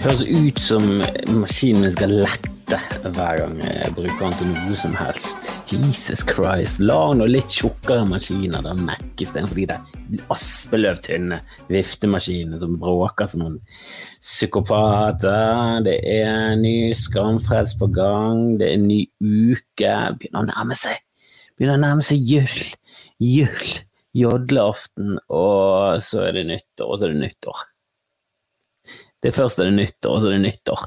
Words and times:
høres 0.00 0.22
ut 0.24 0.58
som 0.62 0.84
maskinen 1.36 1.84
min 1.84 1.92
skal 1.92 2.12
lette 2.22 2.78
hver 3.02 3.40
gang 3.40 3.56
jeg 3.60 3.90
bruker 3.96 4.22
den 4.22 4.36
til 4.38 4.48
noe 4.54 4.76
som 4.78 4.94
helst. 4.96 5.50
Jesus 5.68 6.22
Christ. 6.26 6.80
Lag 6.80 7.16
nå 7.18 7.26
litt 7.28 7.52
tjukkere 7.52 8.06
maskiner 8.08 8.64
der 8.64 8.78
Mac 8.80 9.02
istedenfor 9.20 9.58
de 9.58 9.66
der 9.68 10.22
aspeløvtynne 10.32 11.40
viftemaskinene 11.68 12.60
som 12.62 12.78
bråker 12.80 13.28
som 13.28 13.44
noen 13.44 13.58
psykopater. 14.22 15.84
Det 15.84 15.98
er 16.00 16.30
en 16.30 16.64
ny 16.64 16.94
skamfreds 16.96 17.76
på 17.80 17.90
gang. 17.92 18.56
Det 18.60 18.70
er 18.70 18.78
en 18.78 18.88
ny 18.88 19.02
uke. 19.20 19.94
Begynner 20.16 20.46
å 20.46 20.48
nærme 20.48 20.78
seg. 20.78 20.96
Begynner 21.58 21.76
å 21.76 21.84
nærme 21.84 22.06
seg 22.06 22.24
jul. 22.24 22.56
Jul. 23.20 23.74
Jodleaften, 24.16 25.20
og 25.30 26.00
så 26.02 26.24
er 26.26 26.40
det 26.40 26.48
nyttår, 26.48 26.88
og 26.88 26.96
så 26.98 27.06
er 27.06 27.12
det 27.14 27.28
nyttår. 27.28 27.60
Det 29.20 29.34
første 29.36 29.64
er 29.64 29.70
det 29.70 29.76
nyttår, 29.76 30.14
og 30.14 30.22
så 30.22 30.30
er 30.30 30.36
det 30.38 30.44
nyttår. 30.46 30.86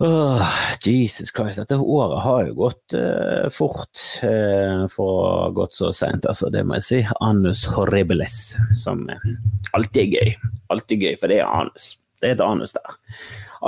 Åh, 0.00 0.42
Jesus 0.86 1.28
Christ, 1.28 1.58
dette 1.60 1.76
året 1.76 2.22
har 2.24 2.44
jo 2.46 2.54
gått 2.62 2.94
uh, 2.96 3.50
fort 3.52 4.00
uh, 4.24 4.86
for 4.88 5.10
å 5.10 5.26
ha 5.34 5.48
gått 5.58 5.76
så 5.76 5.90
seint, 5.92 6.24
altså. 6.24 6.48
Det 6.48 6.62
må 6.64 6.78
jeg 6.78 6.86
si. 6.86 7.00
Anus 7.20 7.66
horribilis, 7.74 8.38
som 8.80 9.02
alltid 9.76 10.00
er 10.06 10.14
gøy. 10.14 10.54
Alltid 10.72 11.04
gøy, 11.04 11.18
for 11.20 11.32
det 11.32 11.42
er 11.42 11.50
anus. 11.50 11.90
Det 12.20 12.30
er 12.30 12.38
et 12.38 12.46
anus 12.46 12.72
der. 12.78 12.96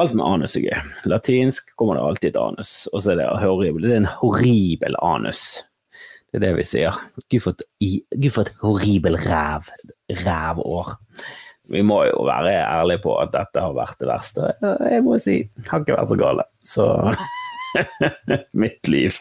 Alt 0.01 0.17
med 0.17 0.25
anus 0.25 0.57
er 0.57 0.65
gøy. 0.71 0.89
Latinsk 1.13 1.75
kommer 1.77 1.99
det 1.99 2.07
alltid 2.07 2.31
et 2.31 2.41
anus, 2.41 2.73
og 2.95 3.05
så 3.05 3.13
er 3.13 3.21
det 3.21 3.29
horribel. 3.43 3.85
Det 3.85 3.93
er 3.99 4.03
en 4.07 4.11
horribel 4.23 4.97
anus. 5.05 5.45
Det 6.33 6.41
er 6.41 6.47
det 6.47 6.55
vi 6.63 6.65
sier. 6.65 6.97
Gud 7.29 7.45
for 7.45 8.47
et 8.47 8.57
horribel 8.63 9.21
ræv. 9.27 9.69
Rævår 10.25 10.95
vi 11.73 11.83
må 11.87 12.03
jo 12.09 12.27
være 12.29 12.59
ærlige 12.61 13.03
på 13.07 13.15
at 13.23 13.33
dette 13.35 13.63
har 13.65 13.73
vært 13.77 14.01
det 14.03 14.11
verste. 14.11 14.51
Jeg 14.93 15.05
må 15.07 15.17
si, 15.23 15.39
det 15.57 15.71
har 15.71 15.85
ikke 15.85 15.97
vært 15.97 16.13
så 16.13 16.19
gale. 16.21 16.47
Så 16.73 16.89
mitt 18.65 18.93
liv. 18.93 19.17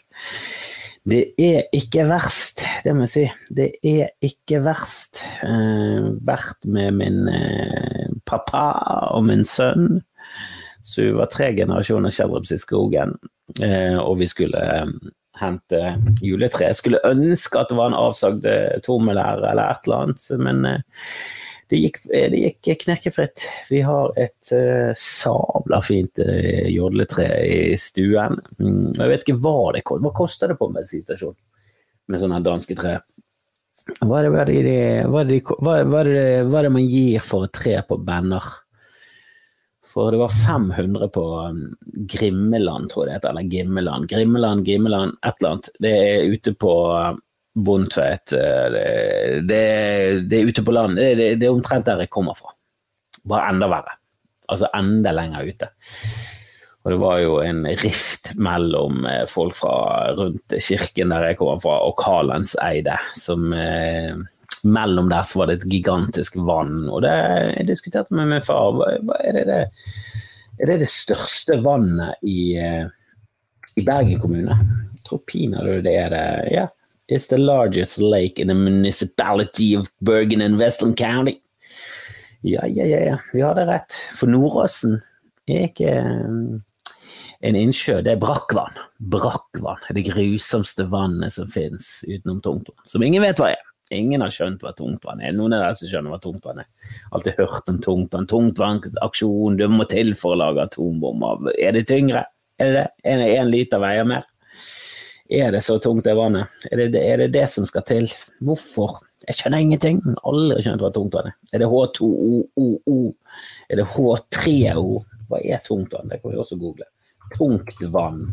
Det 1.01 1.21
er 1.41 1.63
ikke 1.73 2.05
verst, 2.05 2.61
det 2.85 2.93
må 2.93 3.07
jeg 3.07 3.13
si. 3.13 3.23
Det 3.49 3.69
er 3.87 4.11
ikke 4.25 4.59
verst. 4.61 5.23
Eh, 5.41 6.11
vært 6.21 6.67
med 6.69 6.99
min 6.99 7.23
eh, 7.31 8.11
pappa 8.27 8.67
og 9.15 9.25
min 9.31 9.41
sønn. 9.47 10.03
Så 10.85 11.07
vi 11.07 11.15
var 11.17 11.31
tre 11.31 11.51
generasjoner 11.57 12.13
Kjeldrups 12.13 12.53
i 12.53 12.59
skogen, 12.61 13.15
eh, 13.61 13.97
og 13.97 14.19
vi 14.21 14.29
skulle 14.29 14.61
hente 15.41 15.81
juletre. 16.21 16.69
Jeg 16.69 16.77
skulle 16.77 17.05
ønske 17.07 17.57
at 17.57 17.71
det 17.71 17.79
var 17.79 17.89
en 17.89 17.97
avsagd 17.97 18.45
tommel 18.85 19.17
her 19.17 19.41
eller 19.41 19.71
et 19.71 19.87
eller 19.87 20.05
annet, 20.05 20.27
men 20.37 20.65
det 21.71 21.79
gikk, 21.79 22.01
eh, 22.11 22.27
det 22.31 22.41
gikk 22.41 22.83
knirkefritt. 22.83 23.45
Vi 23.71 23.79
har 23.87 24.11
et 24.19 24.51
uh, 24.51 24.91
sabla 24.97 25.79
fint 25.85 26.19
uh, 26.19 26.67
jodletre 26.67 27.27
i 27.47 27.77
stuen. 27.79 28.35
Mm, 28.59 28.97
jeg 28.97 29.11
vet 29.13 29.23
ikke 29.23 29.39
hva 29.39 29.71
det 29.77 29.85
koster. 29.87 30.03
Hva 30.03 30.13
koster 30.17 30.51
det 30.51 30.57
på 30.59 30.67
en 30.67 30.75
bensinstasjon 30.75 31.37
med 32.11 32.21
sånne 32.21 32.41
danske 32.43 32.75
tre? 32.75 32.97
Hva 34.01 34.19
er, 34.19 34.27
det, 34.27 34.33
hva, 35.09 35.23
er 35.23 36.11
det, 36.11 36.73
man 36.73 36.83
gir 36.85 37.23
for 37.25 37.47
et 37.47 37.55
tre 37.55 37.79
på 37.87 37.97
banner? 38.03 38.51
For 39.91 40.11
det 40.13 40.21
var 40.21 40.31
500 40.31 41.09
på 41.11 41.23
um, 41.49 41.63
Grimmeland, 42.07 42.91
tror 42.91 43.07
jeg 43.07 43.09
det 43.09 43.17
heter. 43.17 43.33
Eller 43.33 43.55
Gimmeland. 43.55 44.07
Grimmeland, 44.11 44.67
Gimmeland, 44.67 45.17
et 45.23 45.39
eller 45.39 45.55
annet. 45.55 45.71
Det 45.83 45.91
er 45.97 46.35
ute 46.35 46.53
på 46.55 46.75
Bondtveit. 47.53 48.31
Eh, 48.33 48.67
det, 49.43 49.63
det, 50.29 50.37
er 50.37 50.47
ute 50.47 50.63
på 50.63 50.75
land. 50.75 50.99
Det, 50.99 51.15
det, 51.39 51.47
er 51.47 51.53
omtrent 51.53 51.87
der 51.87 52.05
jeg 52.05 52.13
kommer 52.13 52.37
fra. 52.37 52.53
Bare 53.27 53.51
enda 53.51 53.69
verre. 53.71 53.97
Altså 54.51 54.69
enda 54.77 55.13
lenger 55.15 55.49
ute. 55.51 55.71
Og 56.81 56.93
det 56.93 56.99
var 57.01 57.17
jo 57.21 57.33
en 57.45 57.65
rift 57.83 58.31
mellom 58.41 59.05
eh, 59.05 59.23
folk 59.29 59.57
fra 59.59 59.73
rundt 60.17 60.55
kirken 60.63 61.13
der 61.13 61.29
jeg 61.29 61.41
kommer 61.41 61.59
fra, 61.61 61.77
og 61.85 61.97
Kalandseide, 62.01 62.99
som 63.19 63.51
eh, 63.55 64.15
Mellom 64.61 65.07
der 65.09 65.23
så 65.25 65.39
var 65.39 65.47
det 65.49 65.55
et 65.55 65.71
gigantisk 65.71 66.35
vann, 66.45 66.83
og 66.93 66.99
det, 67.01 67.09
jeg 67.55 67.65
diskuterte 67.65 68.13
med 68.13 68.27
min 68.29 68.43
far 68.45 68.75
hva, 68.77 68.91
er, 69.17 69.39
det, 69.39 69.41
det, 69.47 69.87
er 70.59 70.69
det 70.69 70.75
det 70.83 70.89
største 70.93 71.57
vannet 71.65 72.21
i, 72.29 72.59
i 72.61 73.81
Bergen 73.87 74.21
kommune? 74.21 74.53
Jeg 74.99 75.07
tror 75.07 75.23
pinadø 75.25 75.79
det 75.81 75.95
er 75.97 76.13
det. 76.13 76.21
Ja, 76.53 76.67
is 77.11 77.27
the 77.27 77.37
largest 77.37 77.99
lake 77.99 78.39
in 78.39 78.47
the 78.47 78.55
municipality 78.55 79.75
of 79.75 79.91
Bergen 79.99 80.41
and 80.41 80.57
Westland 80.57 80.97
County. 80.97 81.41
Ja, 82.41 82.65
ja, 82.65 82.85
ja, 82.85 83.17
vi 83.33 83.41
hadde 83.41 83.65
rett. 83.67 83.93
For 84.15 84.31
Nordåsen 84.31 85.01
er 85.45 85.67
ikke 85.67 85.91
um, 86.07 86.61
en 87.43 87.57
innsjø, 87.59 87.99
det 88.05 88.15
er 88.15 88.21
brakkvann. 88.21 88.79
Brakkvann 89.11 89.83
er 89.89 89.99
det 89.99 90.07
grusomste 90.07 90.87
vannet 90.89 91.35
som 91.35 91.51
finnes 91.51 91.99
utenom 92.07 92.39
tungtvann. 92.41 92.79
Som 92.87 93.03
ingen 93.05 93.25
vet 93.25 93.43
hva 93.43 93.51
er. 93.57 93.67
Ingen 93.91 94.23
har 94.23 94.31
skjønt 94.31 94.63
hva 94.63 94.71
tungtvann 94.77 95.19
er. 95.19 95.35
Noen 95.35 95.57
av 95.57 95.65
dere 95.65 95.75
som 95.75 95.91
skjønner 95.91 96.15
hva 96.15 96.21
tungtvann 96.23 96.63
er. 96.63 96.69
Alltid 97.11 97.43
hørt 97.43 97.67
om 97.67 97.81
tungtvann. 97.83 98.29
Tungtvannsaksjon, 98.31 99.59
du 99.59 99.67
må 99.67 99.83
til 99.91 100.15
for 100.15 100.37
å 100.37 100.39
lage 100.45 100.63
atombomber. 100.63 101.51
Er 101.59 101.75
det 101.75 101.89
tyngre? 101.91 102.23
Er 102.55 102.71
det 102.71 102.85
det? 102.85 103.17
En 103.35 103.51
liter 103.51 103.83
veier 103.83 104.07
mer? 104.07 104.30
Er 105.31 105.51
det 105.51 105.61
så 105.63 105.77
tungt, 105.79 106.03
det 106.03 106.17
vannet? 106.17 106.51
Er 106.71 106.81
det, 106.81 106.99
er 106.99 107.21
det 107.21 107.29
det, 107.31 107.45
som 107.47 107.63
skal 107.67 107.85
til? 107.87 108.09
Hvorfor? 108.43 108.97
Jeg 109.23 109.37
skjønner 109.37 109.63
ingenting. 109.63 110.01
Aldri 110.27 110.59
skjønt 110.65 110.83
hva 110.83 110.89
tungt 110.91 111.15
vann 111.15 111.29
er. 111.29 111.37
Er 111.55 111.61
det 111.63 111.69
H2OOO? 111.71 112.97
Er 113.71 113.79
det 113.79 113.85
H3O? 113.93 114.89
Hva 115.31 115.39
er 115.39 115.63
tungt 115.63 115.95
vann? 115.95 116.11
Det 116.11 116.19
kan 116.19 116.33
vi 116.33 116.41
også 116.41 116.57
google. 116.59 116.89
Tungt 117.37 117.79
vann 117.93 118.25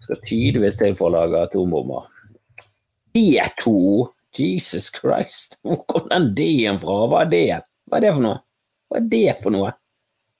skal 0.00 0.22
tydeligvis 0.24 0.80
til 0.80 0.96
for 0.96 1.10
å 1.10 1.16
lage 1.18 1.44
atombomber. 1.44 2.08
D2 3.14 3.74
Jesus 4.34 4.88
Christ, 4.96 5.58
hvor 5.62 5.84
kom 5.86 6.08
den 6.10 6.32
D-en 6.34 6.80
fra? 6.82 6.96
Hva 7.10 7.20
er 7.26 7.30
det? 7.30 7.44
Hva 7.86 8.00
er 8.00 8.06
det 8.06 8.14
for 8.16 8.24
noe? 8.24 8.40
Hva 8.88 8.98
er 9.02 9.06
det 9.12 9.36
for 9.44 9.54
noe? 9.54 9.76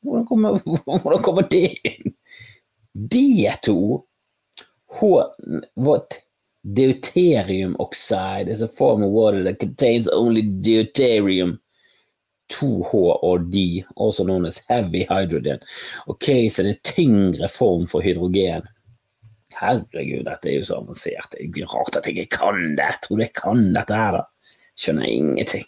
Hvordan 0.05 0.27
kommer, 0.33 0.59
hvordan 1.05 1.23
kommer 1.29 1.47
det 1.53 1.69
inn? 1.85 2.17
D2? 2.95 3.77
What 5.75 6.21
deuterium 6.65 7.77
oxide 7.79 8.49
is 8.49 8.63
a 8.63 8.69
form 8.69 9.03
of 9.03 9.11
water 9.11 9.43
that 9.43 9.59
contains 9.59 10.09
only 10.09 10.43
deuterium 10.43 11.59
2H 12.53 13.19
or 13.23 13.39
D, 13.39 13.85
also 13.97 14.25
known 14.25 14.47
as 14.47 14.63
heavy 14.69 15.05
hydrogen. 15.05 15.59
Ok, 16.07 16.51
så 16.51 16.63
det 16.63 16.71
er 16.71 16.83
tyngre 16.95 17.49
form 17.49 17.87
for 17.87 18.05
hydrogen. 18.05 18.63
Herregud, 19.55 20.25
dette 20.27 20.51
er 20.51 20.59
jo 20.59 20.67
så 20.67 20.81
avansert. 20.83 21.31
Det 21.33 21.41
er 21.41 21.63
jo 21.63 21.71
rart 21.71 21.97
at 21.97 22.07
jeg 22.07 22.19
ikke 22.19 22.39
kan 22.43 22.77
det. 22.77 22.85
Jeg 22.85 23.01
tror 23.07 23.23
jeg 23.23 23.33
kan 23.39 23.65
dette 23.75 24.01
her, 24.01 24.19
da. 24.19 24.53
Skjønner 24.77 25.09
ingenting. 25.09 25.65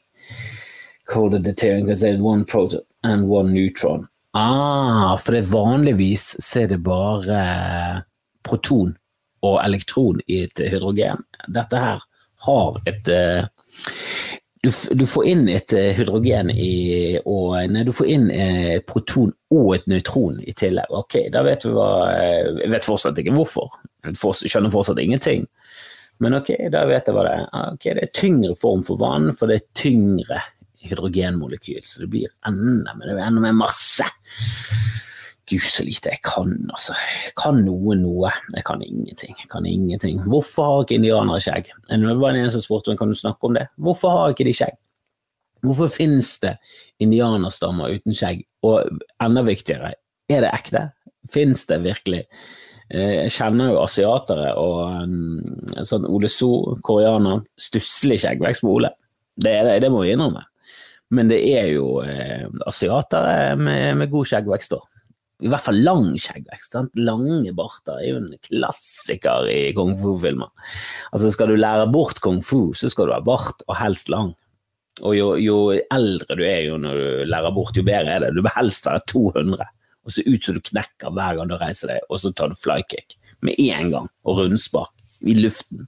Coded 1.06 1.46
deuterium 1.46 1.86
contains 1.86 2.20
one 2.20 2.44
proton 2.44 2.82
and 3.04 3.30
one 3.30 3.54
neutron. 3.54 4.08
Ah, 4.34 5.16
for 5.16 5.32
det 5.32 5.46
vanligvis 5.48 6.34
så 6.44 6.64
er 6.64 6.72
det 6.74 6.82
bare 6.84 8.02
proton 8.44 8.96
og 9.46 9.60
elektron 9.62 10.20
i 10.26 10.42
et 10.46 10.62
hydrogen. 10.66 11.22
Dette 11.46 11.80
her 11.82 12.04
har 12.46 12.80
et 12.86 13.08
eh, 13.12 13.46
du, 14.66 14.72
du, 14.98 15.04
får 15.06 15.26
inn 15.30 15.44
et 15.52 15.72
eh, 15.76 15.92
hydrogen 15.94 16.50
i, 16.50 17.18
og 17.22 17.54
nei, 17.70 17.84
du 17.86 17.92
får 17.94 18.08
inn 18.10 18.24
et 18.34 18.86
proton 18.88 19.30
og 19.54 19.68
et 19.76 19.86
nøytron 19.90 20.40
i 20.42 20.54
tillegg. 20.56 20.90
Ok, 20.90 21.20
da 21.32 21.44
vet 21.46 21.66
vi 21.66 21.74
hva 21.76 21.90
eh, 22.16 22.48
Jeg 22.64 22.72
vet 22.74 22.88
fortsatt 22.88 23.20
ikke 23.22 23.36
hvorfor. 23.36 23.78
Jeg 24.06 24.16
skjønner 24.18 24.74
fortsatt 24.74 25.02
ingenting. 25.02 25.46
Men 26.24 26.38
ok, 26.38 26.50
da 26.72 26.86
vet 26.88 27.06
jeg 27.06 27.14
hva 27.14 27.26
det 27.26 27.34
er. 27.36 27.48
Ok, 27.76 27.88
Det 27.88 28.04
er 28.08 28.14
tyngre 28.16 28.54
form 28.58 28.82
for 28.86 29.00
vann, 29.00 29.30
for 29.36 29.52
det 29.52 29.60
er 29.60 29.66
tyngre 29.76 30.42
hydrogenmolekyl. 30.86 31.82
Så 31.84 32.02
det 32.02 32.10
blir 32.14 32.32
enda, 32.48 32.94
men 32.96 33.06
det 33.06 33.16
er 33.16 33.26
enda 33.28 33.44
mer 33.44 33.58
masse. 33.60 34.08
Gud, 35.46 35.62
så 35.62 35.84
lite 35.86 36.10
jeg 36.10 36.22
kan, 36.26 36.54
altså. 36.74 36.94
Kan 37.38 37.60
noe, 37.62 37.94
noe. 37.94 38.32
Jeg 38.56 38.64
kan 38.66 38.80
ingenting. 38.82 39.36
Jeg 39.38 39.46
kan 39.52 39.66
ingenting. 39.66 40.18
Hvorfor 40.26 40.66
har 40.66 40.80
ikke 40.82 40.96
indianere 40.98 41.38
skjegg? 41.44 41.70
Det 41.86 42.16
var 42.18 42.34
en 42.34 42.50
som 42.50 42.64
spurte 42.64 42.90
meg 42.90 42.98
kan 42.98 43.12
du 43.12 43.18
snakke 43.18 43.46
om 43.46 43.54
det. 43.54 43.68
Hvorfor 43.78 44.10
har 44.10 44.34
ikke 44.34 44.48
de 44.48 44.54
skjegg? 44.58 44.74
Hvorfor 45.62 45.92
finnes 45.94 46.32
det 46.42 46.56
indianerstammer 47.02 47.94
uten 47.94 48.16
skjegg? 48.16 48.42
Og 48.66 48.98
enda 49.22 49.44
viktigere, 49.46 49.92
er 50.26 50.42
det 50.42 50.50
ekte? 50.50 50.82
Fins 51.30 51.62
det 51.70 51.78
virkelig? 51.84 52.24
Eh, 52.90 53.14
jeg 53.20 53.36
kjenner 53.38 53.70
jo 53.70 53.84
asiatere 53.84 54.50
og 54.58 55.06
mm, 55.06 55.86
sånn 55.86 56.10
Ole 56.10 56.30
So, 56.30 56.74
koreaner, 56.86 57.46
stusslig 57.54 58.18
skjeggvekst 58.24 58.66
på 58.66 58.74
Ole. 58.80 58.90
Det, 59.38 59.54
det, 59.62 59.78
det 59.86 59.94
må 59.94 60.02
vi 60.02 60.10
innrømme. 60.16 60.42
Men 61.14 61.30
det 61.30 61.38
er 61.54 61.70
jo 61.70 62.00
eh, 62.02 62.50
asiatere 62.66 63.54
med, 63.62 63.94
med 64.02 64.10
god 64.10 64.34
skjeggvekst 64.34 64.74
òg 64.74 64.90
i 65.44 65.50
hvert 65.52 65.66
fall 65.66 65.78
lang 65.84 66.14
skjeggvekst. 66.20 66.78
Lange 67.04 67.52
barter 67.56 68.00
er 68.00 68.08
jo 68.08 68.20
en 68.22 68.32
klassiker 68.46 69.48
i 69.52 69.60
kung 69.76 69.92
fu-filmer. 70.00 70.48
Altså 71.12 71.30
Skal 71.34 71.52
du 71.52 71.58
lære 71.60 71.90
bort 71.92 72.22
kung 72.24 72.40
fu, 72.44 72.70
så 72.72 72.88
skal 72.92 73.10
du 73.10 73.16
ha 73.16 73.20
bart, 73.24 73.60
og 73.68 73.76
helst 73.76 74.08
lang. 74.12 74.32
Og 75.04 75.12
jo, 75.12 75.28
jo, 75.36 75.56
eldre 75.92 76.38
du 76.38 76.44
er 76.46 76.62
jo 76.70 76.78
når 76.80 76.96
du 76.96 77.08
lærer 77.28 77.52
bort, 77.52 77.76
jo 77.76 77.84
bedre 77.84 78.14
er 78.14 78.24
det. 78.24 78.32
Du 78.32 78.40
bør 78.44 78.56
helst 78.56 78.88
være 78.88 79.04
200, 79.12 79.68
og 80.06 80.14
se 80.14 80.24
ut 80.24 80.46
som 80.46 80.56
du 80.56 80.62
knekker 80.64 81.12
hver 81.12 81.36
gang 81.36 81.50
du 81.50 81.56
reiser 81.60 81.92
deg, 81.92 82.06
og 82.08 82.22
så 82.22 82.32
tar 82.32 82.52
du 82.52 82.60
flykick 82.60 83.18
med 83.44 83.60
en 83.60 83.92
gang, 83.92 84.08
og 84.24 84.40
rundspark 84.40 84.94
i 85.28 85.36
luften. 85.36 85.84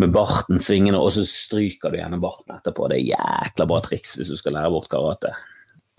Med 0.00 0.12
barten 0.12 0.60
svingende, 0.60 1.00
og 1.00 1.14
så 1.16 1.24
stryker 1.28 1.92
du 1.92 1.98
gjerne 2.00 2.20
barten 2.20 2.54
etterpå. 2.56 2.88
Det 2.88 3.00
er 3.00 3.08
jækla 3.14 3.66
bra 3.68 3.80
triks 3.84 4.14
hvis 4.16 4.32
du 4.32 4.36
skal 4.40 4.56
lære 4.56 4.72
bort 4.72 4.88
karate. 4.92 5.32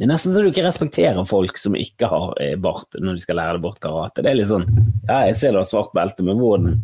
Det 0.01 0.07
er 0.07 0.09
nesten 0.09 0.33
så 0.33 0.41
du 0.41 0.47
ikke 0.49 0.63
respekterer 0.65 1.25
folk 1.29 1.59
som 1.61 1.75
ikke 1.77 2.07
har 2.09 2.31
eh, 2.41 2.55
bart 2.57 2.95
når 2.97 3.19
de 3.19 3.21
skal 3.21 3.37
lære 3.37 3.59
deg 3.59 3.61
bort 3.67 3.77
karate. 3.83 4.23
Det 4.25 4.31
er 4.31 4.39
litt 4.39 4.49
sånn 4.49 4.65
Ja, 5.05 5.19
jeg 5.27 5.35
ser 5.37 5.53
du 5.53 5.59
har 5.59 5.67
svart 5.69 5.91
belte, 5.93 6.25
men 6.25 6.39
hvor 6.41 6.57
den, 6.57 6.79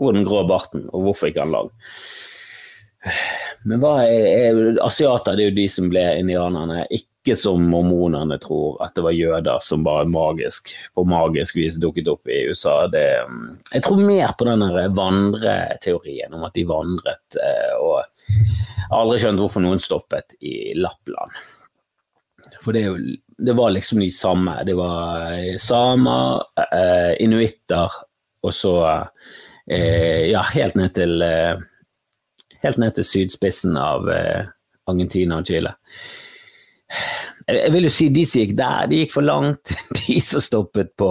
hvor 0.00 0.16
den 0.16 0.24
grå 0.24 0.40
barten, 0.48 0.86
og 0.88 1.04
hvorfor 1.04 1.28
ikke 1.28 1.44
han 1.44 1.52
lang? 1.52 1.68
Men 3.68 3.82
hva 3.82 3.92
er, 4.06 4.24
er, 4.24 4.60
asiater 4.80 5.36
det 5.36 5.44
er 5.44 5.50
jo 5.50 5.58
de 5.58 5.68
som 5.68 5.92
ble 5.92 6.06
indianerne, 6.22 6.86
ikke 6.96 7.36
som 7.36 7.60
mormonerne 7.68 8.40
tror, 8.40 8.80
at 8.80 8.96
det 8.96 9.04
var 9.04 9.20
jøder 9.20 9.60
som 9.68 9.84
bare 9.84 10.08
magisk, 10.08 10.72
på 10.96 11.04
magisk 11.04 11.60
vis 11.60 11.76
dukket 11.82 12.08
opp 12.08 12.32
i 12.32 12.40
USA. 12.48 12.86
Det, 12.88 13.04
jeg 13.68 13.84
tror 13.84 14.00
mer 14.00 14.32
på 14.32 14.48
den 14.48 14.64
vandreteorien 14.96 16.40
om 16.40 16.48
at 16.48 16.56
de 16.56 16.64
vandret, 16.72 17.36
eh, 17.36 17.74
og 17.84 18.96
aldri 18.96 19.20
skjønt 19.20 19.44
hvorfor 19.44 19.60
noen 19.60 19.84
stoppet 19.92 20.38
i 20.40 20.72
Lappland. 20.80 21.36
For 22.62 22.76
det, 22.76 22.86
det 23.42 23.56
var 23.58 23.74
liksom 23.74 24.00
de 24.04 24.10
samme. 24.14 24.54
Det 24.66 24.76
var 24.78 25.34
samer, 25.60 26.46
eh, 26.62 27.12
inuitter, 27.24 28.00
og 28.42 28.54
så 28.54 28.76
eh, 29.66 30.30
ja, 30.30 30.42
helt 30.54 30.78
ned 30.78 30.94
til 30.94 31.22
helt 32.62 32.80
ned 32.80 32.96
til 32.96 33.06
sydspissen 33.06 33.76
av 33.78 34.08
eh, 34.10 34.50
Argentina 34.90 35.40
og 35.40 35.48
Chile. 35.48 35.74
Jeg 37.48 37.72
vil 37.74 37.88
jo 37.88 37.92
si 37.92 38.08
de 38.14 38.24
som 38.28 38.42
gikk 38.42 38.54
der, 38.58 38.88
de 38.90 39.00
gikk 39.02 39.14
for 39.16 39.26
langt. 39.26 39.74
De 40.02 40.18
som 40.22 40.42
stoppet 40.42 40.92
på 40.98 41.08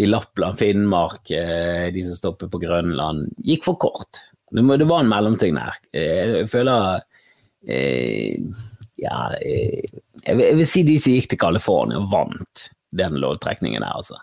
i 0.00 0.06
Lappland, 0.08 0.58
Finnmark, 0.60 1.30
eh, 1.32 1.86
de 1.92 2.02
som 2.04 2.16
stoppet 2.18 2.50
på 2.52 2.58
Grønland, 2.60 3.30
gikk 3.48 3.64
for 3.64 3.78
kort. 3.80 4.20
Det 4.52 4.64
var 4.64 5.00
en 5.00 5.08
mellomting 5.08 5.56
der. 5.56 5.78
Eh, 5.96 6.32
jeg 6.42 6.50
føler 6.52 7.00
Ja, 9.00 9.28
jeg 9.36 10.36
vil 10.38 10.68
si 10.68 10.82
de 10.86 10.96
som 11.00 11.12
gikk 11.12 11.28
til 11.32 11.40
California, 11.40 12.00
vant 12.12 12.68
den 12.96 13.18
loddtrekningen 13.20 13.84
der, 13.84 13.92
altså. 13.98 14.20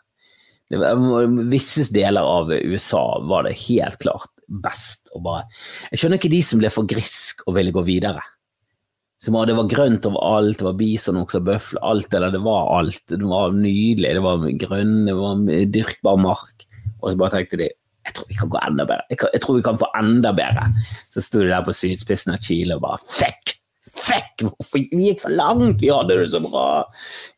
Var, 0.74 1.28
visse 1.52 1.86
deler 1.94 2.26
av 2.26 2.50
USA 2.50 3.04
var 3.30 3.46
det 3.46 3.60
helt 3.68 4.00
klart 4.02 4.32
best 4.48 5.12
å 5.14 5.20
bare 5.22 5.44
Jeg 5.92 6.00
skjønner 6.00 6.18
ikke 6.18 6.32
de 6.34 6.40
som 6.46 6.62
ble 6.62 6.72
for 6.74 6.88
grisk 6.90 7.44
og 7.46 7.58
ville 7.60 7.74
gå 7.76 7.84
videre. 7.86 8.24
Som 9.22 9.38
det 9.48 9.56
var 9.56 9.70
grønt 9.72 10.08
overalt, 10.10 10.58
det 10.60 10.66
var 10.66 10.80
bisonokser, 10.80 11.44
bøffel, 11.46 11.80
alt 11.86 12.16
eller 12.18 12.34
det 12.34 12.42
var 12.44 12.74
alt. 12.80 13.06
Det 13.08 13.22
var 13.22 13.54
nydelig, 13.56 14.18
det 14.18 14.24
var 14.26 14.44
grønn, 14.66 14.98
det 15.08 15.16
var 15.16 15.46
dyrkbar 15.78 16.20
mark. 16.20 16.66
Og 17.00 17.14
så 17.14 17.20
bare 17.22 17.38
tenkte 17.38 17.62
de 17.62 17.70
jeg 18.04 18.18
tror 18.18 18.28
vi 18.28 18.36
kan 18.36 18.50
gå 18.52 18.60
enda 18.60 18.84
bedre. 18.84 19.06
Jeg, 19.14 19.18
kan, 19.22 19.30
jeg 19.32 19.42
tror 19.46 19.56
vi 19.56 19.64
kan 19.64 19.78
få 19.80 19.88
enda 19.96 20.34
bedre. 20.36 20.66
Så 21.14 21.24
sto 21.24 21.40
de 21.40 21.54
der 21.54 21.64
på 21.64 21.76
sydspissen 21.76 22.34
av 22.36 22.42
Chile 22.44 22.76
og 22.76 22.84
bare 22.84 23.00
fuck! 23.08 23.54
Fuck! 23.94 24.42
Hvorfor 24.42 24.80
vi 24.80 25.10
gikk 25.10 25.22
for 25.24 25.36
langt? 25.36 25.82
Vi 25.82 25.92
hadde 25.94 26.18
det 26.18 26.32
så 26.32 26.42
bra! 26.44 26.68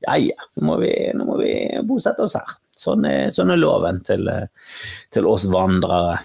Ja 0.08 0.16
ja, 0.22 0.48
nå 0.56 0.70
må 0.70 0.78
vi, 0.84 0.94
nå 1.16 1.28
må 1.28 1.40
vi 1.42 1.52
bosette 1.88 2.26
oss 2.26 2.38
her. 2.40 2.56
Sånn 2.80 3.06
er, 3.08 3.30
sånn 3.36 3.54
er 3.54 3.60
loven 3.60 4.02
til, 4.08 4.30
til 5.16 5.28
oss 5.32 5.48
vandrere. 5.52 6.18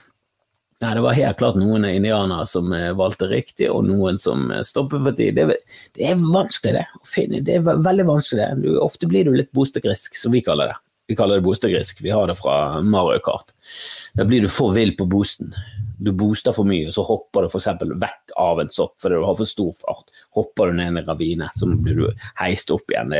Nei, 0.81 0.95
det 0.97 1.03
var 1.05 1.17
helt 1.19 1.37
klart 1.37 1.59
noen 1.61 1.85
indianere 1.85 2.47
som 2.49 2.71
eh, 2.73 2.89
valgte 2.97 3.29
riktig, 3.29 3.67
og 3.69 3.85
noen 3.85 4.17
som 4.19 4.47
eh, 4.49 4.63
stoppet 4.65 5.03
for 5.05 5.17
tid. 5.19 5.37
Det, 5.37 5.59
det, 5.99 6.07
er 6.09 6.23
vanskelig, 6.23 6.73
det. 6.79 6.87
å 6.97 7.09
finne. 7.09 7.43
Det 7.45 7.59
er 7.59 7.83
veldig 7.85 8.07
vanskelig. 8.09 8.47
Du, 8.63 8.71
ofte 8.81 9.11
blir 9.11 9.29
du 9.29 9.35
litt 9.37 9.51
bostegrisk, 9.57 10.17
som 10.17 10.33
vi 10.33 10.41
kaller 10.47 10.73
det. 10.73 10.79
Vi 11.11 11.19
kaller 11.19 11.37
det 11.37 11.45
bostegrisk. 11.45 12.01
Vi 12.01 12.15
har 12.15 12.31
det 12.31 12.39
fra 12.39 12.55
Mario 12.81 13.21
Kart. 13.27 13.53
Da 14.17 14.25
blir 14.25 14.47
du 14.47 14.49
for 14.49 14.73
vill 14.73 14.95
på 14.97 15.05
boosten 15.11 15.53
du 16.01 16.13
booster 16.17 16.55
for 16.57 16.65
mye, 16.69 16.89
så 16.93 17.03
hopper 17.05 17.45
du 17.45 17.51
f.eks. 17.51 17.67
vekk 18.01 18.35
av 18.41 18.61
en 18.63 18.71
sopp 18.73 18.95
fordi 19.03 19.19
du 19.19 19.25
har 19.29 19.37
for 19.37 19.49
stor 19.49 19.73
fart. 19.77 20.13
Hopper 20.37 20.71
du 20.71 20.79
ned 20.79 20.97
en 20.97 21.09
ravine, 21.09 21.51
så 21.57 21.69
blir 21.69 21.99
du 21.99 22.23
heist 22.41 22.73
opp 22.73 22.89
igjen. 22.93 23.13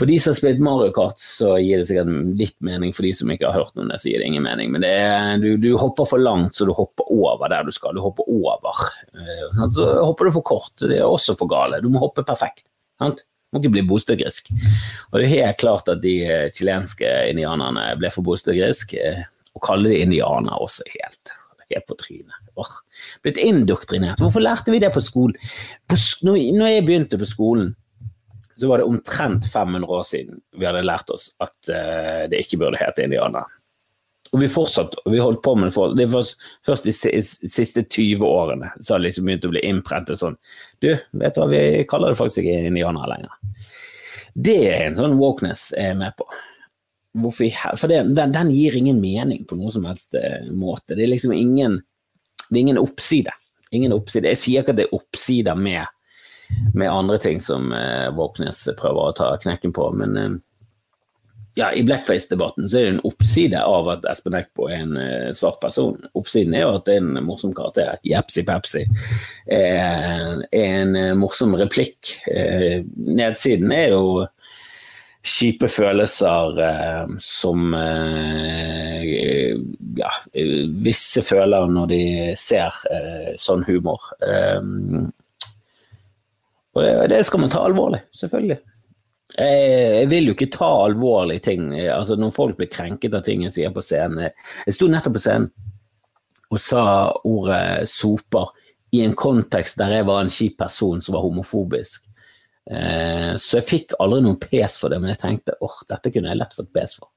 For 0.00 0.08
de 0.08 0.16
som 0.16 0.32
har 0.32 0.38
spilt 0.38 0.62
Mario 0.64 0.94
Kart, 0.96 1.20
så 1.20 1.56
gir 1.60 1.82
det 1.82 1.88
sikkert 1.90 2.38
litt 2.40 2.56
mening. 2.64 2.94
For 2.96 3.04
de 3.04 3.12
som 3.16 3.32
ikke 3.32 3.50
har 3.50 3.60
hørt 3.60 3.74
noe 3.74 3.84
om 3.84 3.92
det, 3.92 4.00
så 4.00 4.08
gir 4.08 4.22
det 4.22 4.30
ingen 4.30 4.46
mening. 4.46 4.72
Men 4.72 4.86
er, 4.88 5.34
du, 5.42 5.50
du, 5.60 5.74
hopper 5.80 6.08
for 6.08 6.22
langt, 6.22 6.56
så 6.56 6.68
du 6.68 6.72
hopper 6.76 7.10
over 7.12 7.52
der 7.52 7.68
du 7.68 7.74
skal. 7.76 7.96
Du 7.96 8.04
hopper 8.04 8.28
over. 8.30 8.86
Eh, 9.12 9.66
så 9.76 9.90
hopper 10.00 10.30
du 10.30 10.38
for 10.38 10.46
kort, 10.54 10.72
det 10.80 10.96
er 11.02 11.08
også 11.08 11.36
for 11.40 11.50
gale. 11.50 11.82
Du 11.84 11.90
må 11.92 12.00
hoppe 12.02 12.24
perfekt. 12.26 12.64
Sant? 13.00 13.26
må 13.50 13.58
ikke 13.58 13.72
bli 13.74 13.82
bostedgrisk. 13.82 14.52
Og 15.10 15.16
det 15.18 15.24
er 15.26 15.32
helt 15.32 15.58
klart 15.58 15.88
at 15.90 15.98
de 16.04 16.14
chilenske 16.54 17.08
indianerne 17.32 17.88
ble 17.98 18.12
for 18.14 18.22
bostedgrisk. 18.22 18.94
Å 18.94 19.10
eh, 19.10 19.60
kalle 19.66 19.90
de 19.90 20.02
indianere 20.06 20.62
også 20.62 20.86
helt 20.94 21.34
helt 21.70 21.86
på 21.88 21.96
trynet. 22.00 22.50
Or. 22.60 22.68
blitt 23.22 23.40
indoktrinert. 23.40 24.20
Hvorfor 24.20 24.42
lærte 24.44 24.74
vi 24.74 24.82
det 24.82 24.92
på 24.94 25.02
skolen? 25.04 25.38
På, 25.88 25.98
når 26.26 26.68
jeg 26.74 26.86
begynte 26.86 27.20
på 27.20 27.28
skolen, 27.28 27.72
så 28.60 28.68
var 28.68 28.78
det 28.78 28.90
omtrent 28.90 29.46
500 29.52 29.88
år 29.88 30.02
siden 30.04 30.42
vi 30.58 30.66
hadde 30.68 30.84
lært 30.84 31.08
oss 31.10 31.30
at 31.40 31.56
uh, 31.72 32.28
det 32.28 32.42
ikke 32.44 32.60
burde 32.60 32.80
hete 32.80 33.06
indianer. 33.06 33.48
Og 34.30 34.42
vi 34.42 34.50
fortsatte, 34.52 35.00
vi 35.10 35.18
holdt 35.18 35.40
på 35.42 35.56
med 35.58 35.70
det 35.70 35.74
for, 35.74 35.94
det 35.96 36.06
var 36.12 36.28
først 36.66 36.86
de 36.86 36.92
siste 36.94 37.82
20 37.82 38.22
årene 38.26 38.68
så 38.78 38.94
har 38.94 39.00
det 39.00 39.08
liksom 39.08 39.26
begynt 39.26 39.46
å 39.48 39.52
bli 39.54 39.62
innprentet 39.66 40.20
sånn 40.20 40.36
Du, 40.78 40.92
vet 40.92 41.34
du 41.34 41.40
hva, 41.40 41.48
vi 41.50 41.62
kaller 41.90 42.12
det 42.12 42.20
faktisk 42.20 42.44
ikke 42.44 42.68
indianere 42.68 43.10
lenger. 43.10 43.64
Det 44.34 44.60
er 44.68 44.84
en 44.84 45.00
sånn 45.00 45.18
wokeness 45.18 45.70
jeg 45.74 45.96
er 45.96 45.98
med 45.98 46.14
på. 46.20 46.28
For 47.10 47.90
det, 47.90 48.04
den, 48.14 48.32
den, 48.32 48.50
gir 48.54 48.76
ingen 48.78 49.00
mening 49.02 49.42
på 49.48 49.58
noen 49.58 49.72
som 49.74 49.86
helst 49.88 50.14
uh, 50.14 50.46
måte. 50.54 50.94
Det 50.94 51.02
er 51.04 51.10
liksom 51.10 51.34
ingen 51.34 51.80
Det 52.50 52.56
er 52.56 52.64
ingen 52.64 52.78
oppside. 52.78 53.34
Ingen 53.70 53.94
oppside. 53.94 54.30
Jeg 54.32 54.40
sier 54.40 54.62
ikke 54.64 54.74
at 54.74 54.80
det 54.80 54.88
er 54.88 54.96
oppsider 54.96 55.58
med, 55.58 55.86
med 56.74 56.90
andre 56.90 57.18
ting 57.22 57.38
som 57.42 57.70
eh, 57.74 58.08
Våknes 58.16 58.64
prøver 58.78 59.10
å 59.10 59.14
ta 59.14 59.28
knekken 59.38 59.74
på, 59.76 59.84
men 59.94 60.16
eh, 60.18 60.32
ja, 61.58 61.68
i 61.74 61.84
blackface-debatten 61.86 62.66
så 62.70 62.78
er 62.78 62.86
det 62.86 62.90
en 62.96 63.04
oppside 63.06 63.62
av 63.62 63.90
at 63.92 64.08
Espen 64.10 64.34
Eckbo 64.38 64.66
er 64.70 64.82
en 64.82 64.98
eh, 64.98 65.30
svart 65.38 65.60
person. 65.62 66.02
Oppsiden 66.18 66.56
er 66.58 66.64
jo 66.64 66.74
at 66.80 66.88
det 66.88 66.96
er 66.96 67.04
en 67.04 67.22
morsom 67.26 67.54
karakter. 67.54 67.94
Jepsi 68.06 68.44
Pepsi. 68.48 68.82
er 69.46 70.42
en 70.50 70.98
uh, 70.98 71.14
morsom 71.18 71.54
replikk. 71.58 72.16
nedsiden 72.26 73.70
er 73.74 73.94
jo 73.94 74.04
kjipe 75.20 75.68
følelser 75.68 76.60
eh, 76.64 77.14
som 77.20 77.74
eh, 77.76 79.02
ja, 80.00 80.10
visse 80.80 81.22
føler 81.24 81.68
når 81.68 81.90
de 81.90 82.02
ser 82.40 82.76
eh, 82.90 83.32
sånn 83.40 83.66
humor. 83.68 84.00
Eh, 84.24 84.60
og 86.70 86.84
det, 86.86 86.92
det, 87.12 87.24
skal 87.26 87.42
man 87.44 87.52
ta 87.52 87.64
alvorlig, 87.66 88.00
selvfølgelig. 88.16 88.60
Jeg, 89.36 89.64
jeg 90.00 90.10
vil 90.10 90.30
jo 90.30 90.36
ikke 90.36 90.52
ta 90.54 90.70
alvorlige 90.86 91.44
ting. 91.50 91.68
altså 91.78 92.16
Når 92.18 92.32
folk 92.34 92.56
blir 92.58 92.70
krenket 92.70 93.14
av 93.14 93.22
ting 93.26 93.44
jeg 93.44 93.54
sier 93.54 93.70
på 93.70 93.82
scenen 93.84 94.24
Jeg 94.26 94.74
sto 94.74 94.88
nettopp 94.90 95.14
på 95.14 95.22
scenen 95.22 95.52
og 96.50 96.58
sa 96.58 96.82
ordet 97.30 97.86
soper 97.86 98.48
i 98.90 99.04
en 99.04 99.14
kontekst 99.14 99.78
der 99.78 99.92
jeg 99.94 100.06
var 100.08 100.24
en 100.24 100.32
kjip 100.34 100.56
person 100.58 100.98
som 100.98 101.14
var 101.14 101.22
homofobisk. 101.22 102.09
Eh, 102.68 103.32
så 103.40 103.58
jeg 103.60 103.68
fikk 103.68 103.96
aldri 104.02 104.20
noen 104.24 104.38
pes 104.42 104.76
for 104.80 104.92
det, 104.92 105.00
men 105.00 105.14
jeg 105.14 105.22
tenkte 105.22 105.56
åh, 105.64 105.80
dette 105.90 106.12
kunne 106.12 106.32
jeg 106.32 106.40
lett 106.40 106.56
fått 106.56 106.72
pes 106.74 106.96
for. 106.98 107.10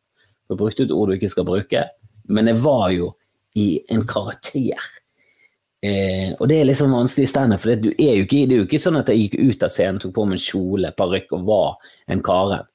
Jeg 0.49 0.59
brukte 0.59 0.87
et 0.87 0.93
ord 0.95 1.11
du 1.11 1.17
ikke 1.17 1.31
skal 1.33 1.47
bruke, 1.47 1.85
men 2.31 2.49
jeg 2.51 2.61
var 2.63 2.89
jo 2.93 3.13
i 3.59 3.67
en 3.93 4.03
karakter. 4.07 4.91
Eh, 5.83 6.31
og 6.39 6.47
det 6.47 6.61
er 6.61 6.69
liksom 6.69 6.93
vanskelig 6.95 7.27
i 7.27 7.31
standup, 7.31 7.61
for 7.61 7.73
det 7.75 7.95
er, 7.97 8.17
jo 8.21 8.27
ikke, 8.27 8.45
det 8.47 8.55
er 8.55 8.61
jo 8.61 8.67
ikke 8.69 8.81
sånn 8.81 9.01
at 9.01 9.09
jeg 9.11 9.25
gikk 9.25 9.39
ut 9.41 9.65
av 9.67 9.73
scenen, 9.73 9.99
tok 10.01 10.13
på 10.15 10.27
meg 10.29 10.39
en 10.39 10.45
kjole, 10.45 10.93
parykk 10.95 11.35
og 11.37 11.49
var 11.49 11.89
en 12.13 12.23
Karen. 12.23 12.69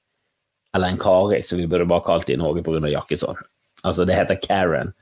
Eller 0.76 0.92
en 0.92 1.00
Kari, 1.00 1.40
som 1.42 1.60
vi 1.60 1.68
burde 1.70 1.88
bare 1.88 2.04
kalt 2.04 2.28
det 2.28 2.36
i 2.36 2.40
Norge 2.40 2.62
pga. 2.66 2.90
jakkesånn. 2.92 3.40
Altså, 3.86 4.04
det 4.04 4.16
heter 4.18 4.40
Karen 4.42 4.92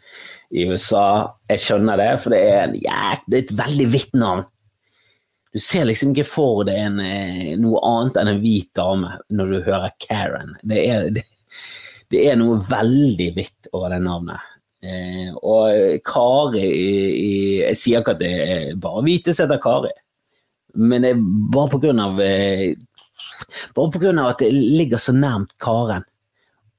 i 0.55 0.67
USA. 0.69 1.33
Jeg 1.51 1.65
skjønner 1.65 1.99
det, 1.99 2.11
for 2.23 2.35
det 2.35 2.43
er, 2.45 2.77
ja, 2.85 3.17
det 3.27 3.39
er 3.39 3.45
et 3.47 3.57
veldig 3.59 3.89
hvitt 3.91 4.15
navn. 4.15 4.45
Du 5.57 5.61
ser 5.65 5.87
liksom 5.89 6.11
ikke 6.13 6.27
for 6.29 6.67
deg 6.69 6.77
en, 6.77 6.99
eh, 7.01 7.55
noe 7.57 7.81
annet 7.89 8.19
enn 8.21 8.29
en 8.29 8.41
hvit 8.43 8.69
dame 8.77 9.15
når 9.33 9.53
du 9.55 9.61
hører 9.65 9.95
Karen. 10.05 10.51
Det 10.61 10.83
er, 10.83 11.07
det, 11.17 11.23
det 12.13 12.27
er 12.29 12.35
noe 12.37 12.59
veldig 12.61 13.29
hvitt 13.39 13.71
over 13.71 13.95
det 13.95 14.03
navnet. 14.05 14.51
Eh, 14.85 15.31
og 15.41 16.03
Kari 16.05 16.61
i, 16.61 16.99
i, 17.09 17.37
Jeg 17.63 17.79
sier 17.81 18.03
ikke 18.03 18.13
at 18.19 18.21
det 18.21 18.33
er 18.45 18.75
bare 18.85 19.01
hvite 19.07 19.33
som 19.33 19.47
heter 19.47 19.63
Kari, 19.65 19.95
men 20.77 21.07
det 21.07 21.15
er 21.15 21.23
bare 21.55 21.73
på 21.73 21.81
grunn 21.87 22.03
av 22.05 22.21
eh, 22.21 22.75
Bare 23.73 23.95
på 23.95 24.03
grunn 24.03 24.21
av 24.21 24.35
at 24.35 24.45
det 24.45 24.51
ligger 24.53 25.01
så 25.01 25.15
nærmt 25.17 25.55
Karen, 25.63 26.05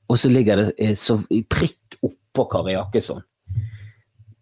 og 0.06 0.22
så 0.22 0.30
ligger 0.30 0.62
det 0.62 0.68
eh, 0.78 0.94
så 0.94 1.18
prikk 1.50 1.98
oppå 2.06 2.46
Kari 2.54 2.78
Jakkesson, 2.78 3.26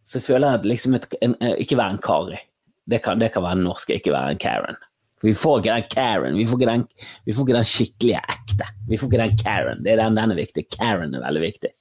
så 0.04 0.20
føler 0.20 0.50
jeg 0.50 0.60
at 0.60 0.70
liksom 0.74 1.00
et, 1.00 1.08
en, 1.24 1.38
ikke 1.56 1.80
være 1.80 1.96
en 1.96 2.04
Kari 2.04 2.42
Det 2.86 3.02
kan, 3.04 3.20
det 3.22 3.32
kan 3.34 3.46
være 3.46 3.62
norsk, 3.64 3.96
ikke 3.96 4.14
være 4.14 4.36
en 4.36 4.42
Karen. 4.42 4.78
Vi 5.24 5.34
får 5.34 5.62
ikke 5.62 5.74
den 5.74 5.88
Karen, 5.90 6.38
vi 6.38 6.46
får 6.46 6.60
ikke 6.60 6.72
den, 6.72 6.84
får 7.34 7.48
ikke 7.48 7.58
den 7.58 7.70
skikkelige 7.70 8.22
ekte. 8.30 8.68
Vi 8.90 9.00
får 9.00 9.10
ikke 9.10 9.24
den 9.24 9.40
Karen. 9.40 9.82
Det 9.86 9.94
er 9.94 10.04
den, 10.04 10.20
den 10.20 10.36
er 10.36 10.38
viktig. 10.38 10.68
Karen 10.76 11.16
er 11.16 11.26
veldig 11.26 11.42
viktig. 11.42 11.72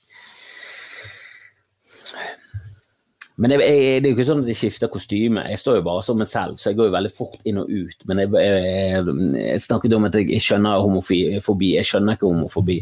Men 3.36 3.50
det, 3.50 3.58
jeg, 3.66 4.02
det 4.02 4.06
er 4.06 4.12
jo 4.12 4.14
ikke 4.14 4.26
sånn 4.28 4.44
at 4.44 4.50
jeg 4.52 4.60
skifter 4.60 4.90
kostyme. 4.92 5.42
Jeg 5.50 5.58
står 5.58 5.80
jo 5.80 5.86
bare 5.88 6.04
som 6.06 6.20
meg 6.22 6.30
selv, 6.30 6.54
så 6.60 6.70
jeg 6.70 6.78
går 6.78 6.88
jo 6.88 6.94
veldig 6.94 7.12
fort 7.16 7.48
inn 7.50 7.58
og 7.60 7.70
ut. 7.72 8.04
Men 8.06 8.22
jeg, 8.22 8.30
jeg, 8.46 9.14
jeg 9.40 9.64
snakket 9.64 9.96
om 9.96 10.06
at 10.06 10.18
jeg 10.20 10.42
skjønner 10.44 10.84
homofobi. 10.84 11.72
Jeg 11.74 11.88
skjønner 11.88 12.14
ikke 12.14 12.30
homofobi. 12.30 12.78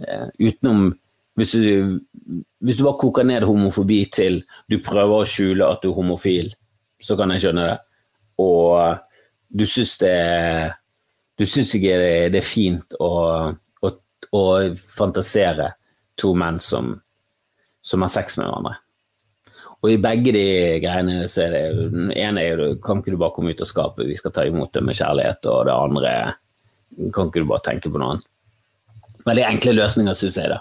Uh, 0.00 0.28
utenom 0.40 0.92
hvis 1.38 1.52
du, 1.52 1.98
hvis 2.60 2.78
du, 2.78 2.84
bare 2.84 2.98
koker 3.00 3.26
ned 3.26 3.44
homofobi 3.48 4.02
til 4.12 4.40
du 4.70 4.78
prøver 4.84 5.22
å 5.22 5.28
skjule 5.28 5.66
at 5.66 5.82
du 5.82 5.90
er 5.90 5.96
homofil, 5.96 6.50
så 7.02 7.16
kan 7.18 7.32
jeg 7.34 7.44
skjønne 7.44 7.66
det. 7.68 7.78
Og 8.40 9.00
du 9.50 9.66
syns 9.66 9.96
det 10.00 10.16
Du 11.40 11.46
syns 11.48 11.72
ikke 11.74 11.96
det, 11.96 12.32
det, 12.34 12.42
er 12.42 12.44
fint 12.44 12.94
å, 13.00 13.12
å, 13.80 13.90
å 14.36 14.42
fantasere 14.76 15.70
to 16.20 16.34
menn 16.36 16.58
som, 16.60 16.92
som 17.80 18.04
har 18.04 18.12
sex 18.12 18.36
med 18.36 18.44
hverandre. 18.44 18.74
Og 19.80 19.94
i 19.94 20.00
begge 20.02 20.34
de 20.36 20.44
greiene 20.82 21.24
så 21.32 21.46
er 21.46 21.54
det 21.54 21.62
Den 21.94 22.10
ene 22.12 22.44
er 22.44 22.60
jo 22.60 22.74
kan 22.84 23.00
ikke 23.00 23.14
du 23.14 23.20
bare 23.22 23.32
komme 23.36 23.54
ut 23.54 23.62
av 23.64 23.70
skapet, 23.70 24.04
vi 24.04 24.18
skal 24.18 24.34
ta 24.36 24.44
imot 24.44 24.74
det 24.76 24.84
med 24.84 24.98
kjærlighet, 24.98 25.48
og 25.48 25.64
det 25.70 25.76
andre 25.76 26.12
kan 27.14 27.30
ikke 27.30 27.40
du 27.40 27.48
bare 27.48 27.64
tenke 27.64 27.88
på 27.88 28.00
noe 28.00 28.12
annet. 28.12 28.28
Veldig 29.24 29.46
enkle 29.46 29.76
løsninger, 29.78 30.16
syns 30.18 30.36
jeg, 30.40 30.52
da. 30.52 30.60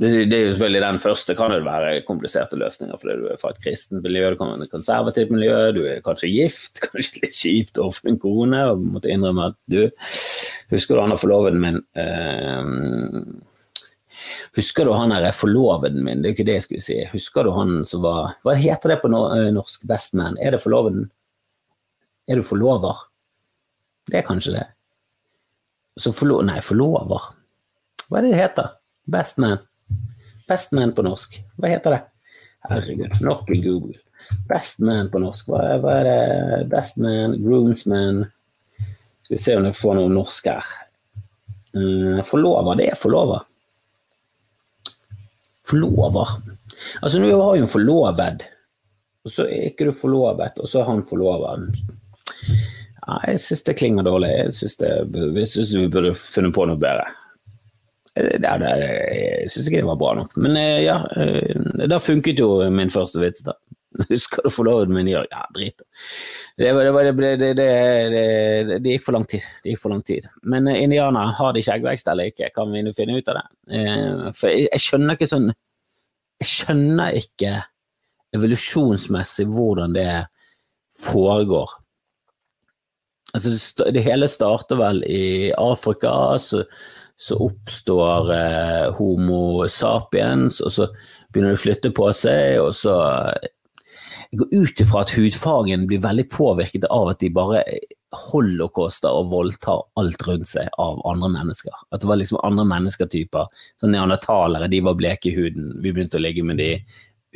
Det, 0.00 0.32
er 0.32 0.46
jo 0.46 0.52
selvfølgelig 0.54 0.80
Den 0.80 0.98
første 1.02 1.34
kan 1.36 1.52
det 1.52 1.64
være 1.66 2.00
kompliserte 2.06 2.56
løsninger, 2.56 2.96
fordi 2.96 3.18
du 3.20 3.26
er 3.28 3.40
fra 3.40 3.50
et 3.52 3.60
kristent 3.60 4.00
miljø, 4.00 4.30
du 4.30 4.38
kan 4.40 4.48
være 4.54 4.64
et 4.64 4.72
konservativt 4.72 5.34
miljø, 5.34 5.58
du 5.76 5.82
er 5.84 6.00
kanskje 6.04 6.30
gift, 6.32 6.80
kanskje 6.86 7.20
litt 7.20 7.36
kjipt 7.36 7.80
overfor 7.82 8.08
en 8.08 8.18
kone, 8.22 8.62
og 8.72 8.86
måtte 8.96 9.12
innrømme 9.12 9.50
at 9.52 9.60
du 9.68 9.82
Husker 10.70 10.94
du 10.94 11.02
han 11.02 11.12
er 11.12 11.18
forloveden 11.18 11.60
min? 11.60 11.80
Uh, 11.98 13.40
Husker 14.56 14.86
du 14.86 14.92
han 14.94 15.12
der 15.12 15.32
forloveden 15.34 16.04
min? 16.04 16.22
Det 16.22 16.28
er 16.28 16.32
jo 16.32 16.36
ikke 16.38 16.46
det 16.48 16.56
jeg 16.56 16.66
skulle 16.66 16.84
si. 16.84 16.98
Husker 17.12 17.46
du 17.46 17.52
han 17.54 17.80
som 17.86 18.04
var 18.04 18.36
Hva 18.46 18.54
heter 18.58 18.94
det 18.94 19.00
på 19.02 19.10
norsk, 19.10 19.50
norsk? 19.54 19.86
Bestman? 19.86 20.38
Er 20.42 20.54
det 20.54 20.62
forloveden? 20.62 21.08
Er 22.30 22.40
du 22.40 22.46
forlover? 22.46 23.06
Det 24.10 24.20
er 24.20 24.26
kanskje 24.26 24.56
det. 24.58 24.66
Så 25.98 26.12
forlo... 26.16 26.40
Nei, 26.46 26.60
forlover. 26.64 27.30
Hva 28.08 28.20
er 28.20 28.26
det 28.26 28.34
det 28.34 28.42
heter? 28.42 28.72
Bestman. 30.50 30.90
Bestman 30.90 30.94
på 30.96 31.02
norsk. 31.06 31.36
Hva 31.60 31.68
heter 31.70 31.94
det? 31.94 32.00
Herregud, 32.66 33.20
nok 33.22 33.50
i 33.54 33.60
Google. 33.62 33.98
Bestman 34.50 35.10
på 35.12 35.20
norsk. 35.22 35.46
Hva, 35.46 35.60
hva 35.78 35.92
er 36.00 36.08
det? 36.08 36.64
Bestman, 36.72 37.36
groomsman 37.38 38.24
Skal 39.22 39.36
vi 39.36 39.38
se 39.38 39.54
om 39.56 39.68
jeg 39.68 39.78
får 39.78 39.94
noe 39.98 40.10
norsk 40.10 40.50
her. 40.50 40.72
Uh, 41.70 42.18
forlover, 42.26 42.80
det 42.80 42.88
er 42.90 42.98
forlover. 42.98 43.46
Forlover. 45.70 46.34
Altså, 46.98 47.22
nå 47.22 47.30
har 47.30 47.60
jo 47.60 47.68
en 47.68 47.70
forloved, 47.70 48.44
og 49.22 49.30
så 49.30 49.46
er 49.46 49.68
ikke 49.70 49.86
du 49.86 49.94
forlovet, 49.94 50.58
og 50.58 50.66
så 50.66 50.82
er 50.82 50.90
han 50.90 51.06
forlover. 51.06 51.68
Ja, 53.06 53.20
jeg 53.30 53.38
syns 53.44 53.62
det 53.68 53.78
klinger 53.78 54.06
dårlig. 54.06 54.32
Jeg 54.34 54.56
syns, 54.58 55.76
vi 55.78 55.86
burde 55.92 56.16
funnet 56.18 56.58
på 56.58 56.66
noe 56.66 56.80
bedre. 56.80 57.06
Det, 58.16 58.38
det, 58.42 58.70
jeg 59.14 59.50
syns 59.52 59.68
ikke 59.68 59.82
det 59.82 59.88
var 59.88 59.98
bra 60.00 60.14
nok. 60.18 60.38
Men 60.42 60.56
eh, 60.58 60.80
ja, 60.82 60.98
eh, 61.16 61.84
da 61.90 62.00
funket 62.02 62.40
jo 62.42 62.56
min 62.74 62.92
første 62.92 63.22
vits, 63.22 63.44
da. 63.46 63.54
Husker 64.10 64.46
du 64.46 64.52
forloveden 64.54 64.94
min 64.94 65.08
gjør? 65.10 65.26
Ja, 65.32 65.44
drit 65.54 65.82
det, 66.60 66.70
det, 66.70 67.48
det, 67.58 68.76
det, 68.76 68.92
gikk 68.92 69.06
for 69.06 69.16
lang 69.16 69.24
tid. 69.30 69.46
Det 69.64 69.72
gikk 69.72 69.82
for 69.82 69.94
lang 69.94 70.02
tid. 70.06 70.26
Men 70.42 70.68
indianere, 70.70 71.32
har 71.38 71.54
de 71.56 71.62
skjeggvekst 71.64 72.10
eller 72.12 72.30
ikke? 72.30 72.50
Kan 72.54 72.74
vi 72.74 72.84
finne 72.94 73.16
ut 73.16 73.30
av 73.32 73.40
det? 73.40 73.46
For 74.36 74.52
jeg, 74.52 74.68
jeg, 74.68 74.82
skjønner 74.84 75.16
ikke 75.16 75.30
sånn 75.30 75.48
Jeg 76.42 76.50
skjønner 76.50 77.16
ikke 77.18 77.54
evolusjonsmessig 78.36 79.48
hvordan 79.50 79.96
det 79.96 80.10
foregår. 81.00 81.72
Altså, 83.34 83.54
det 83.94 84.02
hele 84.04 84.28
starter 84.30 84.78
vel 84.80 85.04
i 85.06 85.50
Afrika, 85.58 86.12
så, 86.42 86.64
så 87.20 87.36
oppstår 87.44 88.32
eh, 88.32 88.86
Homo 88.96 89.68
sapiens, 89.68 90.62
og 90.64 90.72
så 90.72 90.86
begynner 91.28 91.52
det 91.52 91.60
å 91.60 91.64
flytte 91.66 91.94
på 91.96 92.08
seg, 92.16 92.60
og 92.62 92.72
så 92.78 92.96
jeg 94.30 94.38
går 94.38 94.52
ut 94.62 94.80
ifra 94.84 95.02
at 95.02 95.12
hudfargen 95.16 95.88
blir 95.90 96.02
veldig 96.04 96.28
påvirket 96.30 96.86
av 96.88 97.10
at 97.10 97.20
de 97.20 97.32
bare 97.34 97.64
holocauster 98.30 99.10
og 99.10 99.30
voldtar 99.32 99.82
alt 100.00 100.22
rundt 100.26 100.48
seg 100.50 100.70
av 100.82 101.00
andre 101.06 101.32
mennesker. 101.34 101.74
At 101.90 102.02
det 102.02 102.10
var 102.10 102.20
liksom 102.20 102.40
andre 102.46 102.64
mennesketyper. 102.70 103.50
Sånn 103.82 103.92
Neandertalere 103.94 104.70
de 104.70 104.80
var 104.86 104.98
bleke 104.98 105.30
i 105.30 105.34
huden, 105.34 105.72
vi 105.82 105.92
begynte 105.92 106.18
å 106.18 106.22
ligge 106.22 106.46
med 106.46 106.62
de. 106.62 106.72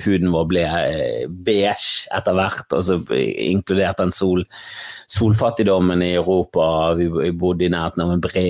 Huden 0.03 0.33
vår 0.35 0.47
ble 0.50 0.64
eh, 0.67 1.26
beige 1.29 2.09
etter 2.14 2.35
hvert, 2.35 2.64
altså 2.75 2.99
inkludert 3.11 4.00
den 4.00 4.14
sol, 4.14 4.43
solfattigdommen 5.11 6.03
i 6.03 6.14
Europa. 6.17 6.95
Vi 6.99 7.11
bodde 7.31 7.69
i 7.69 7.75
nærheten 7.75 8.03
av 8.07 8.14
en 8.14 8.23
bre 8.23 8.49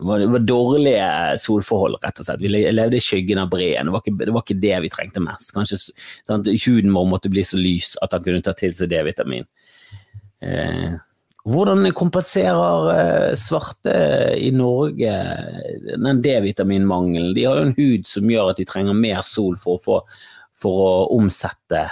det 0.00 0.06
var, 0.06 0.22
var, 0.32 0.44
dårlige 0.48 1.08
solforhold, 1.44 1.98
rett 2.00 2.22
og 2.22 2.24
slett. 2.24 2.40
Vi 2.40 2.48
levde 2.48 2.96
i 2.96 3.04
skyggen 3.04 3.42
av 3.42 3.50
breen. 3.52 3.84
Det 3.84 3.92
var 3.92 4.00
ikke 4.00 4.16
det, 4.16 4.32
var 4.32 4.44
ikke 4.46 4.62
det 4.62 4.78
vi 4.86 4.90
trengte 4.94 5.20
mest. 5.20 5.52
Kanskje 5.52 5.76
sant? 5.82 6.48
Huden 6.48 6.94
vår 6.96 7.06
måtte 7.10 7.32
bli 7.32 7.44
så 7.44 7.60
lys 7.60 7.92
at 8.00 8.16
han 8.16 8.24
kunne 8.24 8.40
ta 8.44 8.54
til 8.56 8.72
seg 8.76 8.88
D-vitamin. 8.94 9.44
Eh, 10.40 10.96
hvordan 11.44 11.84
kompenserer 11.96 12.90
eh, 12.94 13.36
svarte 13.40 13.92
i 14.40 14.48
Norge 14.56 15.14
den 15.92 16.24
D-vitaminmangelen? 16.24 17.34
De 17.36 17.44
har 17.44 17.60
jo 17.60 17.68
en 17.68 17.76
hud 17.76 18.08
som 18.08 18.32
gjør 18.32 18.54
at 18.54 18.64
de 18.64 18.68
trenger 18.68 18.96
mer 18.96 19.20
sol 19.26 19.60
for 19.60 19.76
å, 19.76 19.84
få, 19.84 20.02
for 20.64 20.84
å 20.86 20.92
omsette 21.20 21.84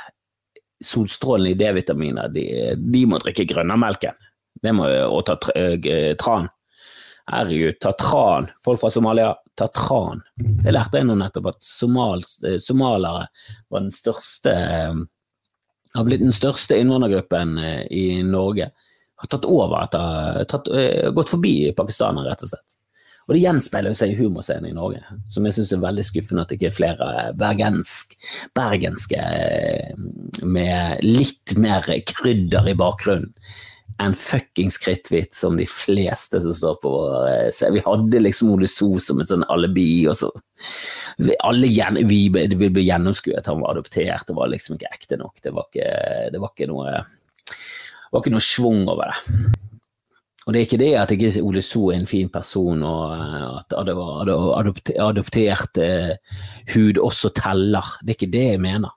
solstrålene 0.84 1.52
i 1.52 1.60
D-vitaminer. 1.60 2.32
De, 2.32 2.50
de, 2.80 3.04
må 3.04 3.20
drikke 3.20 3.48
grønnamelken. 3.52 4.16
Og 4.64 5.24
ta 5.28 5.36
eh, 5.56 6.14
tran. 6.20 6.48
Herregud, 7.28 7.80
tatran. 7.80 8.46
Folk 8.64 8.80
fra 8.80 8.90
Somalia, 8.90 9.34
tatran. 9.54 10.22
Det 10.36 10.72
lærte 10.72 11.00
jeg 11.00 11.08
nå 11.08 11.16
nettopp, 11.20 11.50
at 11.52 11.64
somal, 11.64 12.24
eh, 12.46 12.56
somalere 12.62 13.26
var 13.68 13.84
den 13.84 13.92
største 13.92 14.54
eh, 14.54 15.02
har 15.96 16.06
blitt 16.06 16.22
den 16.24 16.32
største 16.36 16.78
innvandrergruppen 16.80 17.58
eh, 17.60 17.84
i 17.92 18.22
Norge. 18.24 18.70
Har 19.18 19.32
tatt 19.32 19.44
over 19.48 19.82
etter 19.82 20.48
tatt, 20.48 20.72
Gått 21.12 21.32
forbi 21.34 21.54
pakistanere, 21.76 22.30
rett 22.30 22.46
og 22.46 22.52
slett. 22.52 22.64
Og 23.28 23.34
det 23.36 23.42
gjenspeiler 23.42 23.96
seg 23.98 24.14
i 24.14 24.16
humorscenen 24.22 24.70
i 24.70 24.76
Norge, 24.76 25.02
som 25.28 25.44
jeg 25.44 25.58
syns 25.58 25.74
er 25.76 25.82
veldig 25.82 26.04
skuffende 26.06 26.46
at 26.46 26.48
det 26.48 26.56
ikke 26.56 26.70
er 26.70 26.76
flere 26.78 27.08
bergensk, 27.36 28.14
bergenske 28.56 29.20
med 30.48 31.04
litt 31.04 31.58
mer 31.60 31.84
krydder 32.08 32.70
i 32.72 32.78
bakgrunnen 32.78 33.34
en 33.98 34.14
fuckings 34.14 34.78
kritthvit 34.78 35.34
som 35.34 35.56
de 35.58 35.66
fleste 35.66 36.40
som 36.42 36.54
står 36.54 36.76
på 36.82 36.92
vår 36.92 37.50
se. 37.54 37.70
Vi 37.74 37.82
hadde 37.84 38.22
liksom 38.22 38.52
Ole 38.54 38.68
So 38.70 38.92
som 39.02 39.20
et 39.22 39.30
sånn 39.32 39.46
alibi, 39.50 40.06
og 40.10 40.16
så 40.18 40.30
alle 41.42 41.70
vi, 42.06 42.20
vi 42.30 42.70
ble 42.70 42.84
gjennomskuet. 42.84 43.46
Han 43.50 43.64
var 43.64 43.74
adoptert, 43.74 44.30
og 44.30 44.38
var 44.38 44.52
liksom 44.52 44.76
ikke 44.76 44.92
ekte 44.94 45.18
nok. 45.20 45.40
Det 45.42 45.54
var 45.54 45.66
ikke, 45.70 45.88
det 46.34 46.42
var 46.42 46.54
ikke 46.54 46.70
noe 46.70 46.98
det 46.98 48.14
var 48.14 48.22
ikke 48.22 48.36
noe 48.36 48.44
schwung 48.44 48.86
over 48.88 49.10
det. 49.10 49.18
Og 50.46 50.54
det 50.54 50.60
er 50.60 50.64
ikke 50.64 50.80
det 50.80 50.92
at 50.96 51.10
ikke 51.12 51.42
Ole 51.44 51.60
So 51.60 51.90
er 51.92 51.98
en 51.98 52.08
fin 52.08 52.30
person, 52.32 52.80
og 52.86 53.58
at 53.58 53.74
adoptert 55.04 55.82
hud 56.72 57.02
også 57.04 57.34
teller. 57.36 57.90
Det 58.00 58.14
er 58.14 58.16
ikke 58.16 58.32
det 58.32 58.46
jeg 58.54 58.62
mener. 58.64 58.94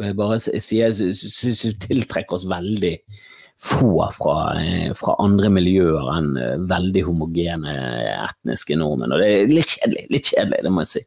Jeg 0.00 0.16
bare 0.16 0.38
sier, 0.38 0.94
syns 0.94 1.64
vi 1.66 1.72
tiltrekker 1.88 2.38
oss 2.38 2.46
veldig 2.48 2.94
få 3.62 4.10
fra, 4.16 4.60
eh, 4.60 4.92
fra, 4.96 5.16
andre 5.20 5.50
miljøer 5.52 6.06
enn 6.14 6.30
eh, 6.40 6.60
veldig 6.70 7.02
homogene 7.08 7.74
etniske 8.14 8.78
nordmenn. 8.80 9.12
Og 9.12 9.20
det 9.20 9.28
er 9.28 9.50
litt 9.52 9.74
kjedelig, 9.74 10.06
litt 10.14 10.30
kjedelig, 10.32 10.62
det 10.64 10.72
må 10.72 10.84
jeg 10.86 10.92
si. 10.94 11.02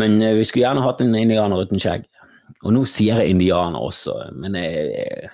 Men 0.00 0.18
eh, 0.18 0.34
vi 0.38 0.48
skulle 0.48 0.66
gjerne 0.66 0.82
hatt 0.86 1.04
en 1.04 1.14
indianer 1.18 1.62
uten 1.62 1.82
skjegg. 1.82 2.08
Og 2.62 2.74
nå 2.74 2.82
sier 2.86 3.22
jeg 3.22 3.36
indianer 3.36 3.82
også, 3.82 4.18
men 4.38 4.58
jeg, 4.58 5.30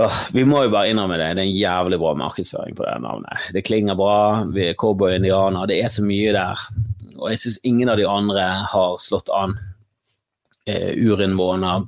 Åh, 0.00 0.20
vi 0.32 0.46
må 0.48 0.62
jo 0.64 0.70
bare 0.72 0.88
innrømme 0.88 1.18
det. 1.20 1.34
Det 1.36 1.42
er 1.42 1.48
en 1.50 1.58
jævlig 1.58 1.98
bra 2.00 2.14
markedsføring 2.16 2.76
på 2.78 2.84
det 2.86 2.94
navnet. 3.04 3.50
Det 3.52 3.60
klinger 3.68 3.96
bra. 3.98 4.40
Vi 4.48 4.70
er 4.70 4.78
cowboy-indianer. 4.80 5.68
Det 5.68 5.82
er 5.84 5.92
så 5.92 6.04
mye 6.06 6.32
der. 6.32 6.62
Og 7.18 7.26
jeg 7.28 7.42
syns 7.42 7.58
ingen 7.68 7.92
av 7.92 8.00
de 8.00 8.06
andre 8.08 8.46
har 8.72 8.96
slått 9.04 9.28
an 9.36 9.52
eh, 10.66 10.92
urinnvåner 10.96 11.86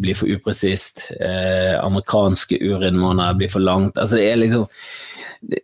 blir 0.00 0.18
for 0.18 0.30
upresist. 0.30 1.08
Eh, 1.20 1.84
amerikanske 1.84 2.58
urinnvåner 2.60 3.34
blir 3.34 3.48
for 3.52 3.64
langt. 3.64 3.98
Altså, 3.98 4.16
det 4.16 4.30
er 4.32 4.40
liksom 4.42 4.66
det, 5.40 5.60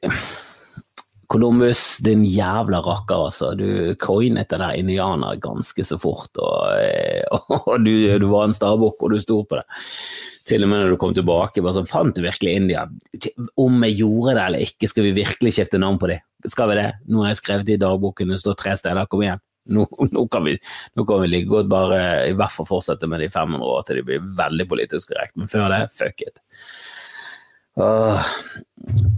Columbus, 1.35 1.99
din 2.05 2.25
jævla 2.25 2.79
rakker, 2.85 3.25
altså. 3.27 3.55
Du 3.59 3.95
coinet 3.99 4.51
det 4.53 4.61
der 4.61 4.77
indianer 4.79 5.41
ganske 5.43 5.85
så 5.85 5.99
fort, 5.99 6.31
og, 6.39 6.69
eh, 6.79 7.25
og 7.57 7.81
du, 7.83 7.91
du, 8.21 8.29
var 8.31 8.49
en 8.49 8.57
stabukk, 8.57 9.03
og 9.03 9.15
du 9.15 9.19
sto 9.23 9.41
på 9.49 9.59
det. 9.59 9.65
Til 10.45 10.67
og 10.67 10.71
med 10.71 10.83
når 10.83 10.93
du 10.93 10.99
kom 11.01 11.15
tilbake, 11.17 11.63
bare 11.65 11.79
sånn, 11.79 11.89
fant 11.89 12.15
du 12.15 12.21
virkelig 12.23 12.53
India? 12.61 12.85
Om 13.59 13.81
vi 13.81 13.95
gjorde 13.97 14.37
det 14.37 14.45
eller 14.45 14.67
ikke, 14.67 14.91
skal 14.93 15.09
vi 15.09 15.15
virkelig 15.17 15.55
skifte 15.57 15.81
navn 15.81 15.99
på 15.99 16.13
dem? 16.13 16.23
Skal 16.45 16.69
vi 16.71 16.77
det? 16.77 16.91
Nå 17.09 17.25
har 17.25 17.33
jeg 17.33 17.41
skrevet 17.41 17.73
i 17.73 17.81
dagboken, 17.81 18.35
det 18.35 18.43
står 18.43 18.59
tre 18.61 18.77
steder, 18.77 19.09
kom 19.09 19.25
igjen. 19.25 19.44
Nå, 19.73 19.87
nå, 20.13 20.27
kan 20.29 20.45
vi, 20.45 20.59
nå 20.99 21.07
kan 21.09 21.23
vi 21.23 21.31
like 21.31 21.49
godt 21.49 21.71
bare 21.73 22.01
i 22.29 22.35
hvert 22.37 22.53
fall 22.53 22.69
fortsette 22.69 23.09
med 23.09 23.23
de 23.25 23.31
500 23.33 23.65
år 23.65 23.87
til 23.89 24.01
de 24.01 24.09
blir 24.11 24.27
veldig 24.41 24.67
politisk 24.69 25.13
korrekt, 25.15 25.37
men 25.41 25.49
før 25.49 25.71
det, 25.73 25.87
fuck 25.97 26.27
it. 26.27 26.43
Åh. 27.81 28.27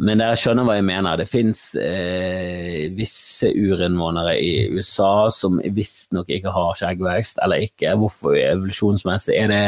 Men 0.00 0.21
dere 0.23 0.37
skjønner 0.38 0.65
hva 0.65 0.79
jeg 0.79 0.87
mener. 0.88 1.19
Det 1.21 1.26
fins 1.29 1.61
eh, 1.81 2.87
visse 2.97 3.50
urinnvånere 3.50 4.37
i 4.41 4.53
USA 4.73 5.29
som 5.35 5.59
visstnok 5.61 6.31
ikke 6.33 6.55
har 6.55 6.79
skjeggvekst, 6.79 7.43
eller 7.45 7.67
ikke. 7.67 7.97
Hvorfor 8.00 8.37
evolusjonsmessig? 8.38 9.37
Er 9.37 9.53
det 9.53 9.62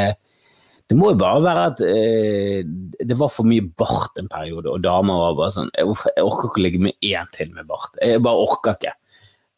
Det 0.88 0.96
må 0.96 1.10
jo 1.12 1.18
bare 1.20 1.42
være 1.44 1.64
at 1.68 1.80
eh, 1.84 2.62
det 3.04 3.18
var 3.20 3.28
for 3.28 3.44
mye 3.44 3.66
bart 3.76 4.16
en 4.16 4.30
periode, 4.32 4.70
og 4.72 4.80
damer 4.80 5.20
var 5.20 5.36
bare 5.36 5.52
sånn 5.52 5.74
Jeg, 5.76 5.84
orker 6.24 6.48
ikke 6.48 6.62
å 6.62 6.64
ligge 6.64 6.80
med 6.86 6.96
én 7.04 7.28
til 7.34 7.52
med 7.52 7.68
bart. 7.68 7.98
Jeg 8.00 8.24
bare 8.24 8.46
orker 8.46 8.78
ikke. 8.78 8.94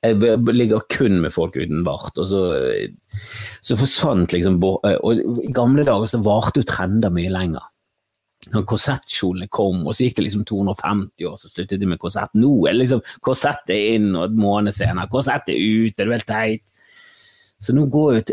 Jeg 0.01 0.17
ligger 0.57 0.87
kun 0.89 1.19
med 1.21 1.33
folk 1.35 1.59
uten 1.61 1.83
bart. 1.85 2.17
Og 2.17 2.27
så, 2.31 2.45
så 3.61 3.77
forsvant 3.77 4.33
liksom 4.33 4.57
Og 4.65 5.21
i 5.45 5.53
gamle 5.53 5.85
dager 5.85 6.09
så 6.09 6.23
varte 6.25 6.63
jo 6.63 6.69
trender 6.69 7.13
mye 7.13 7.33
lenger 7.33 7.67
når 8.49 8.65
korsettkjolene 8.65 9.51
kom, 9.53 9.83
og 9.85 9.93
så 9.93 10.07
gikk 10.07 10.17
det 10.17 10.23
liksom 10.25 10.47
250 10.49 11.27
år, 11.29 11.37
så 11.37 11.51
sluttet 11.51 11.83
de 11.83 11.89
med 11.91 12.01
korsett. 12.01 12.33
Nå 12.41 12.55
er 12.65 12.73
det 12.73 12.87
liksom 12.87 13.03
korsett 13.27 13.73
er 13.73 13.99
inn, 13.99 14.15
og 14.15 14.31
en 14.31 14.41
måned 14.41 14.73
senere, 14.77 15.11
korsett 15.13 15.51
er 15.53 15.61
ut, 15.61 15.93
er 15.93 16.09
det 16.09 16.15
vel 16.15 16.25
teit? 16.25 16.65
Så 17.61 17.75
nå 17.77 17.83
går 17.93 18.15
ut, 18.17 18.31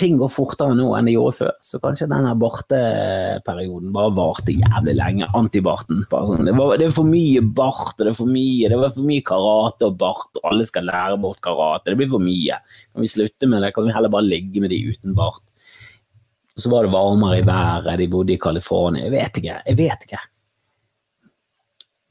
ting 0.00 0.14
går 0.16 0.30
fortere 0.32 0.72
nå 0.78 0.86
enn 0.96 1.04
det 1.04 1.18
gjorde 1.18 1.36
før. 1.36 1.52
Så 1.60 1.80
kanskje 1.82 2.08
denne 2.08 2.30
barteperioden 2.40 3.92
bare 3.92 4.14
varte 4.16 4.54
jævlig 4.56 4.94
lenge. 4.96 5.28
Antibarten. 5.36 6.00
Sånn. 6.08 6.48
Det, 6.48 6.54
var, 6.56 6.78
det 6.80 6.88
er 6.88 6.94
for 6.96 7.08
mye 7.08 7.42
bart, 7.44 7.92
og 7.98 8.00
det 8.00 8.14
er 8.14 8.16
for 8.16 8.30
mye 8.32 8.70
det 8.72 8.78
var 8.80 8.94
for 8.96 9.04
mye 9.04 9.24
karate 9.28 9.90
og 9.90 9.98
bart, 10.00 10.30
og 10.40 10.48
alle 10.48 10.68
skal 10.68 10.88
lære 10.88 11.18
bort 11.20 11.42
karate. 11.44 11.90
Det 11.90 11.98
blir 12.00 12.12
for 12.14 12.24
mye. 12.24 12.56
Kan 12.88 13.04
vi 13.04 13.10
slutte 13.12 13.50
med 13.52 13.66
det? 13.66 13.74
Kan 13.76 13.84
vi 13.84 13.96
heller 13.98 14.12
bare 14.16 14.30
ligge 14.30 14.64
med 14.64 14.72
de 14.72 14.80
uten 14.94 15.18
bart? 15.18 15.44
Og 16.54 16.64
så 16.64 16.70
var 16.72 16.86
det 16.86 16.94
varmere 16.94 17.42
i 17.42 17.44
været, 17.44 17.98
de 18.00 18.08
bodde 18.08 18.32
i 18.32 18.40
California. 18.40 19.04
Jeg 19.04 19.12
vet 19.12 19.42
ikke. 19.42 19.60
Jeg 19.68 19.80
vet 19.82 20.08
ikke. 20.08 20.24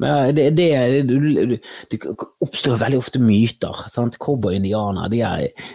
Men 0.03 0.35
det, 0.35 0.49
det, 0.57 0.69
det, 1.07 1.57
det 1.91 1.99
oppstår 2.43 2.81
veldig 2.81 2.99
ofte 2.99 3.21
myter. 3.23 3.85
sant? 3.93 4.19
Cowboy-indianer, 4.19 5.07
de 5.13 5.23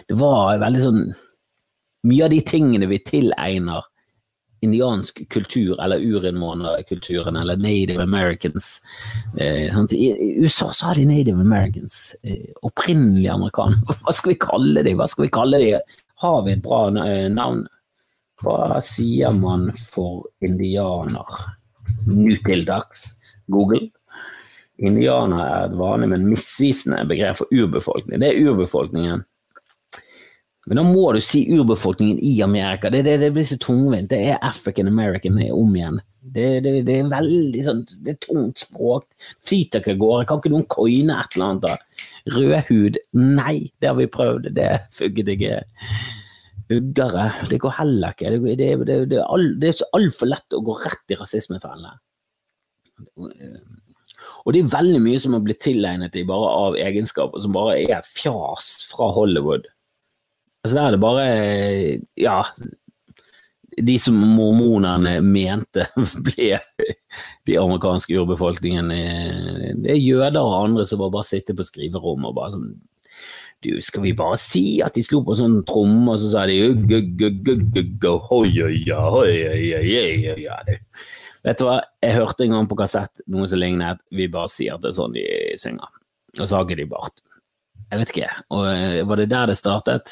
det 0.09 0.19
var 0.19 0.59
veldig 0.61 0.85
sånn 0.85 1.03
Mye 2.07 2.29
av 2.29 2.31
de 2.31 2.37
tingene 2.47 2.87
vi 2.87 2.95
tilegner 3.03 3.83
indiansk 4.63 5.19
kultur, 5.29 5.73
eller 5.83 5.99
urinnvånerkulturen, 5.99 7.35
eller 7.35 7.57
native 7.57 8.03
americans 8.03 8.81
eh, 9.39 9.79
I 9.91 10.35
USA 10.39 10.69
så 10.73 10.85
har 10.85 10.95
de 10.95 11.05
native 11.05 11.41
americans. 11.41 12.15
Eh, 12.23 12.51
opprinnelige 12.61 13.33
amerikanere. 13.33 13.83
Hva 14.03 14.15
skal 14.15 14.33
vi 14.33 14.39
kalle 14.39 14.83
dem? 14.83 14.99
Hva 14.99 15.07
skal 15.07 15.27
vi 15.27 15.33
kalle 15.35 15.61
dem? 15.63 15.95
Har 16.23 16.41
vi 16.47 16.55
et 16.55 16.63
bra 16.63 16.81
eh, 17.05 17.27
navn? 17.31 17.65
Hva 18.43 18.79
sier 18.87 19.35
man 19.35 19.69
for 19.75 20.27
indianer 20.43 21.39
nå 22.07 22.35
til 22.45 22.67
dags? 22.67 23.09
Google. 23.49 23.89
Indianer 24.79 25.41
er 25.43 25.65
et 25.67 25.75
vanlig, 25.79 26.07
men 26.13 26.29
misvisende 26.29 27.01
begrep 27.09 27.41
for 27.41 27.51
urbefolkning. 27.51 28.21
Det 28.21 28.29
er 28.29 28.47
urbefolkningen. 28.47 29.25
Men 30.69 30.79
da 30.79 30.83
må 30.85 31.07
du 31.15 31.19
si 31.23 31.41
urbefolkningen 31.49 32.19
i 32.23 32.35
Amerika. 32.45 32.91
Det, 32.93 33.01
det, 33.07 33.17
det 33.23 33.31
blir 33.35 33.47
så 33.47 33.57
tungvint. 33.61 34.11
Det 34.11 34.19
er 34.29 34.43
African 34.45 34.87
American 34.91 35.39
om 35.55 35.75
igjen. 35.75 35.99
Det, 36.19 36.47
det, 36.65 36.83
er 36.91 37.07
veldig 37.09 37.61
sånn 37.63 37.79
Det 38.03 38.13
er 38.13 38.19
tungt 38.21 38.61
språk. 38.61 39.07
Flyter 39.47 39.81
ikke 39.81 39.95
av 39.95 40.01
gårde. 40.03 40.27
Kan 40.29 40.41
ikke 40.41 40.53
noen 40.53 40.67
coine 40.69 41.15
et 41.15 41.37
eller 41.37 41.47
annet? 41.47 41.65
da? 41.65 42.05
Rødhud? 42.35 42.99
Nei, 43.17 43.55
det 43.79 43.89
har 43.89 43.97
vi 43.97 44.09
prøvd. 44.13 44.51
Det 44.55 44.69
funket 44.99 45.33
ikke 45.33 45.59
uggere. 46.69 47.29
Det 47.49 47.61
går 47.65 47.77
heller 47.79 48.13
ikke. 48.13 48.35
Det, 48.35 48.55
det, 48.61 48.71
det, 48.85 49.01
det, 49.15 49.73
er, 49.73 49.85
altfor 49.97 50.29
lett 50.29 50.53
å 50.59 50.63
gå 50.69 50.77
rett 50.83 51.15
i 51.15 51.19
rasismefellene. 51.19 51.97
Og 54.49 54.55
det 54.55 54.63
er 54.63 54.71
veldig 54.73 54.99
mye 55.03 55.19
som 55.21 55.35
har 55.37 55.41
blitt 55.45 55.59
tilegnet 55.61 56.15
dem 56.15 56.25
bare 56.25 56.53
av 56.57 56.75
egenskaper 56.81 57.43
som 57.43 57.53
bare 57.53 57.75
er 57.85 58.07
fjas 58.09 58.71
fra 58.89 59.11
Hollywood. 59.13 59.67
Altså 60.65 60.73
Der 60.73 60.87
er 60.87 60.95
det 60.95 61.01
bare 61.03 61.25
Ja, 62.17 62.39
de 63.77 63.97
som 64.01 64.17
mormonerne 64.17 65.19
mente 65.21 65.85
ble 66.31 66.57
de 67.45 67.59
amerikanske 67.61 68.17
urbefolkningen. 68.17 68.89
Det 69.85 69.93
er 69.93 70.01
jøder 70.01 70.41
og 70.41 70.63
andre 70.63 70.87
som 70.89 71.05
bare 71.05 71.27
sitter 71.29 71.53
på 71.53 71.69
skriverom 71.69 72.25
og 72.25 72.39
bare 72.41 72.57
sånn 72.57 72.71
du, 73.61 73.73
skal 73.83 74.05
vi 74.05 74.15
bare 74.15 74.37
si 74.39 74.79
at 74.81 74.95
de 74.95 75.03
slo 75.03 75.19
på 75.27 75.35
sånn 75.35 75.57
tromme, 75.67 76.13
og 76.13 76.21
så 76.21 76.29
sa 76.31 76.45
de 76.47 76.55
Vet 81.45 81.59
du 81.59 81.65
hva, 81.67 81.79
jeg 82.03 82.17
hørte 82.17 82.45
en 82.45 82.55
gang 82.57 82.67
på 82.67 82.77
kassett 82.79 83.21
noe 83.31 83.47
som 83.47 83.61
lignet, 83.61 84.01
vi 84.11 84.27
bare 84.31 84.51
sier 84.51 84.79
det 84.83 84.91
sånn 84.97 85.15
de 85.15 85.25
synger. 85.59 85.91
Og 86.37 86.43
så 86.43 86.57
har 86.57 86.65
ikke 86.65 86.79
de 86.81 86.87
bart. 86.89 87.21
Jeg 87.89 88.01
vet 88.01 88.11
ikke, 88.13 88.31
og 88.53 88.65
var 89.09 89.21
det 89.21 89.29
der 89.31 89.49
det 89.49 89.57
startet? 89.57 90.11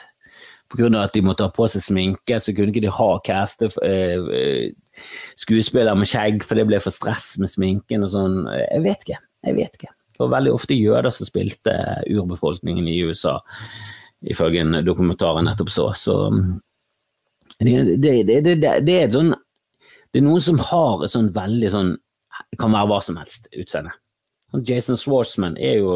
På 0.67 0.79
grunn 0.81 0.97
av 0.99 1.05
at 1.07 1.13
de 1.15 1.21
måtte 1.23 1.45
ha 1.45 1.51
på 1.53 1.67
seg 1.71 1.83
sminke, 1.83 2.39
så 2.43 2.51
kunne 2.55 2.73
ikke 2.73 2.83
de 2.83 2.91
ha 2.91 3.09
caste 3.23 3.69
eh, 3.85 4.71
skuespillere 5.39 5.95
med 5.95 6.09
skjegg, 6.09 6.41
for 6.43 6.59
det 6.59 6.65
ble 6.67 6.79
for 6.83 6.95
stress 6.95 7.35
med 7.39 7.51
sminken 7.51 8.03
og 8.03 8.11
sånn. 8.11 8.41
Jeg 8.49 8.83
vet 8.83 9.05
ikke. 9.05 9.19
Jeg 9.47 9.57
vet 9.59 9.77
ikke. 9.79 9.93
Det 10.17 10.23
var 10.23 10.33
veldig 10.33 10.53
ofte 10.57 10.75
jøder 10.75 11.13
som 11.13 11.29
spilte 11.29 11.73
urbefolkningen 12.09 12.87
i 12.89 12.97
USA, 13.05 13.37
ifølge 14.25 14.63
en 14.65 14.79
dokumentar 14.83 15.37
jeg 15.37 15.45
nettopp 15.45 15.69
så. 15.71 15.91
Så 15.93 16.15
det, 17.61 17.75
det, 18.01 18.15
det, 18.25 18.55
det, 18.57 18.95
er 18.95 19.05
et 19.05 19.13
sånn 19.13 19.35
Det 20.17 20.23
er 20.23 20.25
noen 20.25 20.41
som 20.41 20.57
har 20.57 21.03
et 21.05 21.13
sånn 21.13 21.27
veldig 21.29 21.69
sånn 21.69 21.89
Kan 22.57 22.73
være 22.73 22.89
hva 22.89 22.97
som 23.05 23.19
helst 23.19 23.51
utseende. 23.53 23.91
Jason 24.65 24.97
Swartzman 24.97 25.59
er 25.61 25.75
jo 25.77 25.91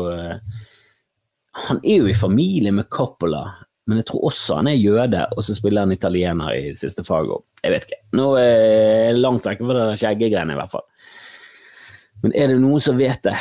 Han 1.66 1.80
er 1.82 2.04
jo 2.04 2.12
i 2.12 2.14
familie 2.14 2.70
med 2.76 2.86
Coppola, 2.94 3.48
men 3.90 3.98
jeg 3.98 4.12
tror 4.12 4.28
også 4.30 4.60
han 4.60 4.70
er 4.70 4.78
jøde, 4.78 5.24
og 5.34 5.42
så 5.44 5.56
spiller 5.58 5.88
han 5.88 5.96
italiener 5.96 6.54
i 6.54 6.70
siste 6.78 7.04
fag 7.04 7.32
Jeg 7.64 7.74
vet 7.74 7.88
ikke. 7.90 8.00
Nå 8.20 8.28
er 8.38 8.54
jeg 9.10 9.18
langt 9.18 9.50
vekk 9.50 9.66
fra 9.66 9.90
det 9.90 9.98
skjeggegreiene, 10.04 10.54
i 10.54 10.60
hvert 10.62 10.76
fall. 10.76 10.86
Men 12.22 12.34
er 12.38 12.52
det 12.52 12.60
noen 12.62 12.82
som 12.84 13.00
vet 13.00 13.24
det? 13.26 13.36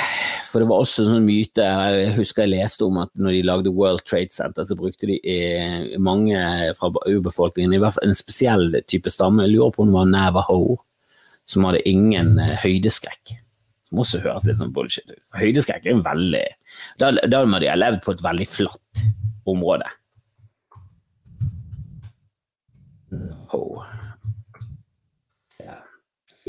For 0.51 0.63
det 0.63 0.69
var 0.71 0.83
også 0.83 1.05
en 1.05 1.13
sånn 1.15 1.27
myte 1.29 1.63
Jeg 1.63 2.15
husker 2.17 2.47
jeg 2.47 2.55
leste 2.57 2.87
om 2.87 2.97
at 3.03 3.11
når 3.15 3.37
de 3.37 3.43
lagde 3.47 3.75
World 3.77 4.03
Trade 4.09 4.35
Center, 4.35 4.67
så 4.67 4.77
brukte 4.79 5.07
de 5.11 5.19
eh, 5.21 5.99
mange 6.03 6.41
fra 6.79 6.91
urbefolkningen, 6.91 7.77
i 7.77 7.83
hvert 7.83 7.99
fall 7.99 8.09
en 8.09 8.19
spesiell 8.19 8.73
type 8.91 9.13
stamme. 9.13 9.45
Jeg 9.47 9.55
lurer 9.55 9.77
på 9.77 9.85
om 9.85 9.93
det 9.93 9.99
var 9.99 10.11
Navaho, 10.11 10.81
som 11.51 11.69
hadde 11.69 11.85
ingen 11.89 12.35
eh, 12.41 12.57
høydeskrekk. 12.65 13.37
Som 13.91 14.03
også 14.03 14.25
høres 14.25 14.49
litt 14.49 14.59
sånn 14.63 14.75
bullshit 14.75 15.07
ut. 15.13 15.23
Høydeskrekk 15.39 15.87
er 15.87 16.05
veldig 16.07 16.45
Da, 17.03 17.13
da 17.13 17.45
må 17.47 17.63
de 17.63 17.71
ha 17.71 17.79
levd 17.79 18.03
på 18.05 18.17
et 18.17 18.27
veldig 18.27 18.49
flatt 18.51 19.07
område. 19.51 19.87
Oh 23.51 23.83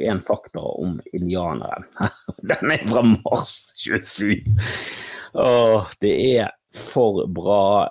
en 0.10 0.22
faktor 0.22 0.80
om 0.84 1.00
indianeren. 1.14 1.86
Den 2.50 2.74
er 2.74 2.86
fra 2.88 3.04
mars 3.04 3.72
27. 3.82 4.42
Åh, 5.34 5.92
det 6.04 6.16
er 6.40 6.50
for 6.76 7.26
bra 7.32 7.90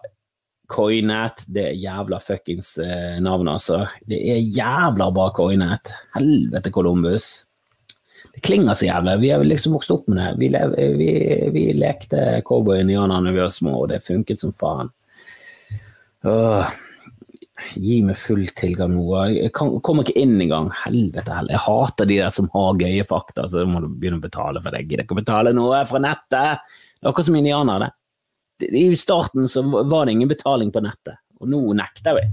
coinet. 0.70 1.44
Det 1.46 1.70
er 1.70 1.78
jævla 1.78 2.20
fuckings 2.20 2.74
eh, 2.78 3.16
navn, 3.22 3.48
altså. 3.48 3.86
Det 4.06 4.20
er 4.32 4.42
jævla 4.42 5.10
bra 5.14 5.30
coinet. 5.36 5.92
Helvete, 6.14 6.70
Columbus. 6.70 7.30
Det 8.34 8.44
klinger 8.46 8.74
så 8.74 8.86
jævlig. 8.86 9.16
Vi 9.24 9.30
har 9.30 9.44
liksom 9.44 9.74
vokst 9.74 9.90
opp 9.90 10.08
med 10.08 10.20
det. 10.20 10.28
Vi, 10.38 10.52
lev, 10.52 10.76
vi, 11.00 11.10
vi 11.54 11.64
lekte 11.74 12.42
cowboy-indianere 12.46 13.26
da 13.26 13.34
vi 13.34 13.42
var 13.42 13.52
små, 13.54 13.74
og 13.82 13.90
det 13.90 14.04
funket 14.06 14.42
som 14.42 14.54
faen. 14.54 14.92
Åh. 16.28 16.78
Gi 17.76 18.00
meg 18.06 18.18
full 18.18 18.46
tilgang 18.56 18.94
nå. 18.94 19.06
Jeg 19.34 19.52
kommer 19.54 20.02
ikke 20.02 20.18
inn 20.18 20.36
engang. 20.40 20.70
Helvete 20.84 21.34
heller. 21.36 21.54
Jeg 21.54 21.64
hater 21.66 22.08
de 22.10 22.18
der 22.22 22.34
som 22.34 22.50
har 22.54 22.78
gøye 22.80 23.06
fakta, 23.08 23.46
så 23.50 23.64
må 23.68 23.82
du 23.84 23.88
begynne 23.92 24.20
å 24.20 24.24
betale 24.24 24.62
for 24.64 24.74
det. 24.74 24.84
Gidder 24.86 25.04
ikke 25.04 25.16
å 25.16 25.20
betale 25.20 25.54
noe 25.56 25.82
fra 25.88 26.02
nettet. 26.02 26.66
Det 27.00 27.06
er 27.06 27.12
akkurat 27.12 27.30
som 27.30 27.38
indianere, 27.38 27.88
det. 28.60 28.70
I 28.76 28.84
starten 28.96 29.48
så 29.48 29.62
var 29.64 30.04
det 30.04 30.12
ingen 30.12 30.28
betaling 30.28 30.68
på 30.74 30.82
nettet, 30.84 31.16
og 31.40 31.48
nå 31.48 31.62
nekter 31.78 32.18
vi. 32.18 32.26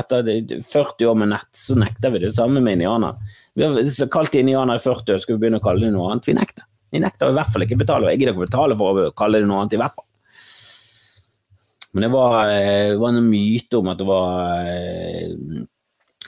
Etter 0.00 0.30
40 0.64 1.10
år 1.10 1.18
med 1.20 1.32
nett, 1.34 1.50
så 1.52 1.76
nekter 1.76 2.14
vi 2.14 2.22
det 2.22 2.32
samme 2.32 2.62
med 2.64 2.78
indianere. 2.78 3.18
Vi 3.58 3.66
har 3.66 4.08
kalt 4.14 4.32
de 4.32 4.40
indianere 4.40 4.80
i 4.80 4.84
40 4.84 5.12
år, 5.12 5.20
skal 5.20 5.36
vi 5.36 5.42
begynne 5.44 5.60
å 5.60 5.66
kalle 5.68 5.84
dem 5.84 5.98
noe 5.98 6.08
annet? 6.14 6.28
Vi 6.30 6.36
nekter. 6.38 6.64
Vi 6.88 7.02
nekter 7.04 7.28
i 7.28 7.36
hvert 7.36 7.52
fall 7.52 7.66
ikke 7.66 7.80
betale, 7.82 8.06
og 8.06 8.14
jeg 8.14 8.22
gidder 8.22 8.32
ikke 8.32 8.46
betale 8.46 8.78
for 8.80 9.02
å 9.02 9.10
kalle 9.18 9.42
det 9.42 9.50
noe 9.50 9.60
annet, 9.60 9.76
i 9.76 9.82
hvert 9.82 9.96
fall. 9.98 10.07
Men 11.98 12.06
det 12.06 12.12
var, 12.14 12.46
det 12.46 13.00
var 13.02 13.10
en 13.10 13.26
myte 13.26 13.80
om 13.80 13.90
at 13.90 13.98
det 13.98 14.06
var 14.06 14.70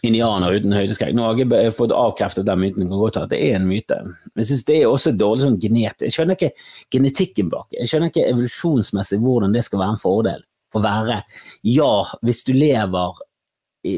indianer 0.03 0.57
uten 0.57 0.75
høydeskrekk. 0.75 1.15
Nå 1.15 1.27
har 1.29 1.39
jeg 1.39 1.75
fått 1.77 1.95
avkreftet 1.95 2.49
den 2.49 2.61
myten, 2.63 2.89
kan 2.89 3.01
godt 3.01 3.21
at 3.21 3.33
det 3.33 3.41
er 3.47 3.59
en 3.59 3.69
myte. 3.69 4.01
Men 4.03 4.43
jeg 4.43 4.51
syns 4.51 4.67
det 4.67 4.79
er 4.81 4.89
også 4.89 5.13
dårlig 5.15 5.45
sånn 5.45 5.61
genetisk. 5.63 6.07
Jeg 6.09 6.17
skjønner 6.17 6.39
ikke 6.39 6.67
genetikken 6.97 7.53
bak. 7.53 7.69
Jeg 7.77 7.91
skjønner 7.91 8.13
ikke 8.13 8.27
evolusjonsmessig 8.33 9.21
hvordan 9.23 9.55
det 9.55 9.65
skal 9.67 9.83
være 9.83 9.97
en 9.97 10.03
fordel 10.03 10.47
å 10.75 10.83
være 10.83 11.23
Ja, 11.67 11.95
hvis 12.27 12.45
du 12.47 12.55
lever 12.57 13.23
i, 13.87 13.95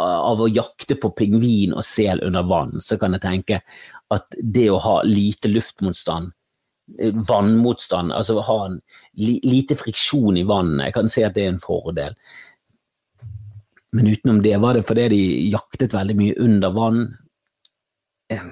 av 0.00 0.40
å 0.40 0.50
jakte 0.50 0.96
på 1.00 1.12
pingvin 1.18 1.74
og 1.74 1.86
sel 1.86 2.22
under 2.26 2.46
vann, 2.46 2.78
så 2.84 2.98
kan 3.00 3.16
jeg 3.16 3.24
tenke 3.24 3.62
at 4.10 4.38
det 4.40 4.68
å 4.72 4.80
ha 4.82 5.00
lite 5.06 5.50
luftmotstand 5.50 6.32
vannmotstand, 6.98 8.12
altså 8.12 8.40
ha 8.46 8.58
en 8.66 8.78
lite 9.20 9.76
friksjon 9.78 10.38
i 10.40 10.46
vannet, 10.48 10.88
jeg 10.88 10.96
kan 10.96 11.12
se 11.12 11.24
at 11.26 11.36
det 11.36 11.46
er 11.46 11.54
en 11.54 11.62
fordel. 11.62 12.16
Men 13.92 14.06
utenom 14.06 14.42
det 14.42 14.56
var 14.62 14.78
det 14.78 14.86
fordi 14.86 15.08
de 15.10 15.22
jaktet 15.50 15.94
veldig 15.94 16.16
mye 16.18 16.36
under 16.42 16.74
vann. 16.74 17.00
Jeg, 18.30 18.44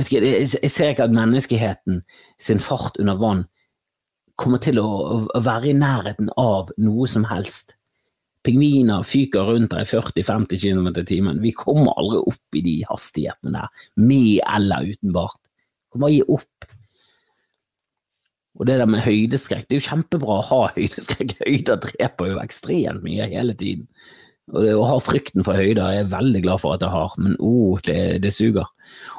ikke, 0.00 0.22
jeg 0.24 0.70
ser 0.72 0.94
ikke 0.94 1.08
at 1.08 1.16
menneskeheten 1.16 2.00
sin 2.40 2.62
fart 2.62 2.96
under 3.00 3.20
vann 3.20 3.44
kommer 4.40 4.60
til 4.60 4.80
å, 4.80 4.88
å 5.28 5.40
være 5.44 5.72
i 5.72 5.76
nærheten 5.76 6.30
av 6.40 6.72
noe 6.80 7.08
som 7.08 7.24
helst. 7.28 7.76
Pingviner 8.46 9.02
fyker 9.02 9.48
rundt 9.48 9.72
der 9.72 9.82
i 9.82 9.88
40-50 9.88 10.60
km 10.62 10.88
i 10.92 11.04
timen. 11.08 11.42
Vi 11.42 11.52
kommer 11.56 11.96
aldri 11.98 12.20
opp 12.30 12.58
i 12.58 12.62
de 12.62 12.76
hastighetene 12.86 13.56
der, 13.56 13.86
med 13.98 14.40
eller 14.46 14.92
uten 14.92 15.14
bart. 15.16 15.40
Kommer 15.92 16.12
gi 16.12 16.22
opp. 16.22 16.68
Og 18.56 18.68
det 18.68 18.78
der 18.80 18.88
med 18.88 19.04
høydeskrekk, 19.04 19.66
det 19.68 19.76
er 19.76 19.82
jo 19.82 19.88
kjempebra 19.90 20.38
å 20.40 20.46
ha 20.50 20.60
høydeskrekk. 20.76 21.36
Høyder 21.42 21.82
dreper 21.82 22.32
jo 22.32 22.40
ekstremt 22.42 23.04
mye 23.06 23.28
hele 23.32 23.56
tiden. 23.58 23.88
Og 24.54 24.62
det, 24.62 24.76
å 24.78 24.86
ha 24.86 24.96
frykten 25.02 25.42
for 25.42 25.58
høyder 25.58 25.82
er 25.82 25.94
jeg 25.96 26.10
veldig 26.12 26.40
glad 26.44 26.60
for 26.62 26.76
at 26.76 26.82
jeg 26.84 26.92
har, 26.92 27.14
men 27.18 27.32
oh, 27.42 27.80
det, 27.82 28.20
det 28.22 28.30
suger. 28.30 28.68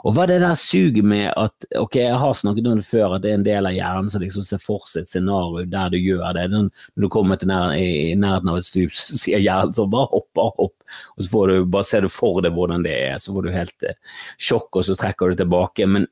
Og 0.07 0.13
hva 0.15 0.23
er 0.23 0.31
det 0.31 0.37
der 0.39 0.59
suget 0.61 1.03
med 1.03 1.25
at 1.33 1.65
ok, 1.75 1.97
jeg 1.99 2.19
har 2.21 2.37
snakket 2.39 2.69
om 2.71 2.79
det 2.79 2.87
før, 2.87 3.17
at 3.17 3.25
det 3.25 3.33
er 3.33 3.41
en 3.41 3.43
del 3.43 3.67
av 3.67 3.75
hjernen 3.75 4.07
som 4.13 4.23
liksom 4.23 4.45
ser 4.47 4.61
for 4.63 4.87
seg 4.87 5.03
et 5.03 5.11
scenario 5.11 5.65
der 5.67 5.91
du 5.91 5.97
gjør 5.99 6.31
det. 6.37 6.45
Når 6.53 7.03
du 7.03 7.09
kommer 7.11 7.41
til 7.41 7.51
nær, 7.51 7.75
i, 7.75 8.15
nærheten 8.15 8.53
av 8.53 8.61
et 8.61 8.69
stup, 8.69 8.95
så 8.95 9.19
sier 9.19 9.43
hjernen 9.43 9.75
sånn 9.75 9.91
bare 9.91 10.07
hopp, 10.13 10.29
bare 10.37 10.55
hopp. 10.61 10.95
Og 11.17 11.25
så 11.25 11.33
får 11.33 11.51
du, 11.51 11.57
bare 11.75 11.89
ser 11.91 12.07
du 12.07 12.13
for 12.13 12.39
deg 12.45 12.55
hvordan 12.55 12.87
det 12.87 12.95
er, 13.09 13.19
så 13.19 13.35
får 13.35 13.49
du 13.49 13.53
helt 13.57 13.89
eh, 13.91 13.99
sjokk, 14.39 14.69
og 14.79 14.87
så 14.87 14.95
trekker 14.95 15.35
du 15.35 15.41
tilbake. 15.43 15.91
Men 15.91 16.07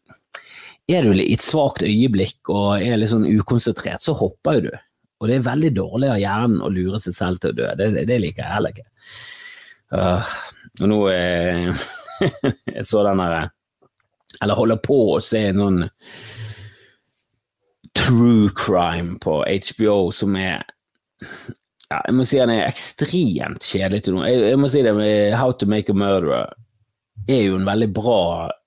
er 0.91 1.05
du 1.05 1.15
i 1.17 1.33
et 1.33 1.41
svakt 1.41 1.83
øyeblikk 1.85 2.51
og 2.53 2.81
er 2.81 2.99
litt 2.99 3.11
sånn 3.13 3.25
ukonsentrert, 3.25 4.03
så 4.03 4.13
hopper 4.17 4.59
jo 4.59 4.67
du. 4.67 4.75
Og 5.21 5.29
det 5.29 5.37
er 5.37 5.47
veldig 5.47 5.71
dårlig 5.73 6.11
av 6.11 6.19
hjernen 6.21 6.61
å 6.61 6.71
lure 6.73 6.99
seg 7.01 7.15
selv 7.15 7.41
til 7.41 7.53
å 7.53 7.57
dø. 7.57 7.69
Det, 7.79 8.05
det 8.05 8.17
liker 8.21 8.43
jeg 8.43 8.53
heller 8.53 8.75
ikke. 8.75 8.87
Uh, 9.95 10.33
og 10.81 10.91
nå 10.91 10.99
er 11.13 11.69
jeg 12.75 12.85
så 12.89 13.03
den 13.05 13.19
derre 13.21 13.43
Eller 14.41 14.57
holder 14.57 14.79
på 14.81 14.97
å 15.13 15.19
se 15.23 15.43
noen 15.55 15.85
true 17.95 18.49
crime 18.57 19.19
på 19.21 19.37
HBO 19.45 20.09
som 20.11 20.35
er 20.41 20.65
ja, 21.85 22.01
Jeg 22.01 22.15
må 22.17 22.25
si 22.25 22.41
den 22.41 22.53
er 22.55 22.65
ekstremt 22.65 23.63
kjedelig 23.63 24.03
til 24.05 24.17
noe. 24.17 24.27
Jeg, 24.27 24.41
jeg 24.51 24.59
må 24.59 24.71
si 24.73 24.83
det 24.83 24.95
med 24.97 25.37
How 25.37 25.53
to 25.53 25.69
make 25.69 25.93
a 25.93 25.95
murderer 25.95 26.53
er 27.29 27.41
jo 27.47 27.59
en 27.59 27.69
veldig 27.69 27.91
bra 27.95 28.21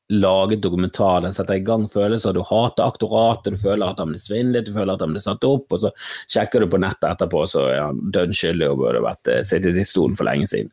laget 0.09 0.63
dokumentar. 0.63 1.21
Den 1.21 1.35
setter 1.35 1.55
i 1.55 1.65
gang 1.65 1.89
følelser. 1.93 2.33
Du 2.33 2.43
hater 2.47 2.87
aktoratet, 2.89 3.53
du 3.53 3.61
føler 3.61 3.91
at 3.91 4.01
han 4.01 4.13
blir 4.13 4.23
svindlet, 4.23 4.67
du 4.67 4.73
føler 4.73 4.95
at 4.95 5.05
han 5.05 5.13
blir 5.13 5.25
satt 5.25 5.45
opp, 5.45 5.69
og 5.73 5.83
så 5.83 5.93
sjekker 6.33 6.65
du 6.65 6.69
på 6.73 6.81
nettet 6.81 7.11
etterpå, 7.11 7.45
så 7.51 7.67
er 7.69 7.83
han 7.83 8.01
dønn 8.15 8.33
skyldig 8.37 8.71
og 8.73 8.81
burde 8.81 9.05
vært 9.05 9.33
uh, 9.33 9.43
sittet 9.47 9.77
i 9.77 9.87
stolen 9.87 10.17
for 10.19 10.29
lenge 10.29 10.49
siden. 10.49 10.73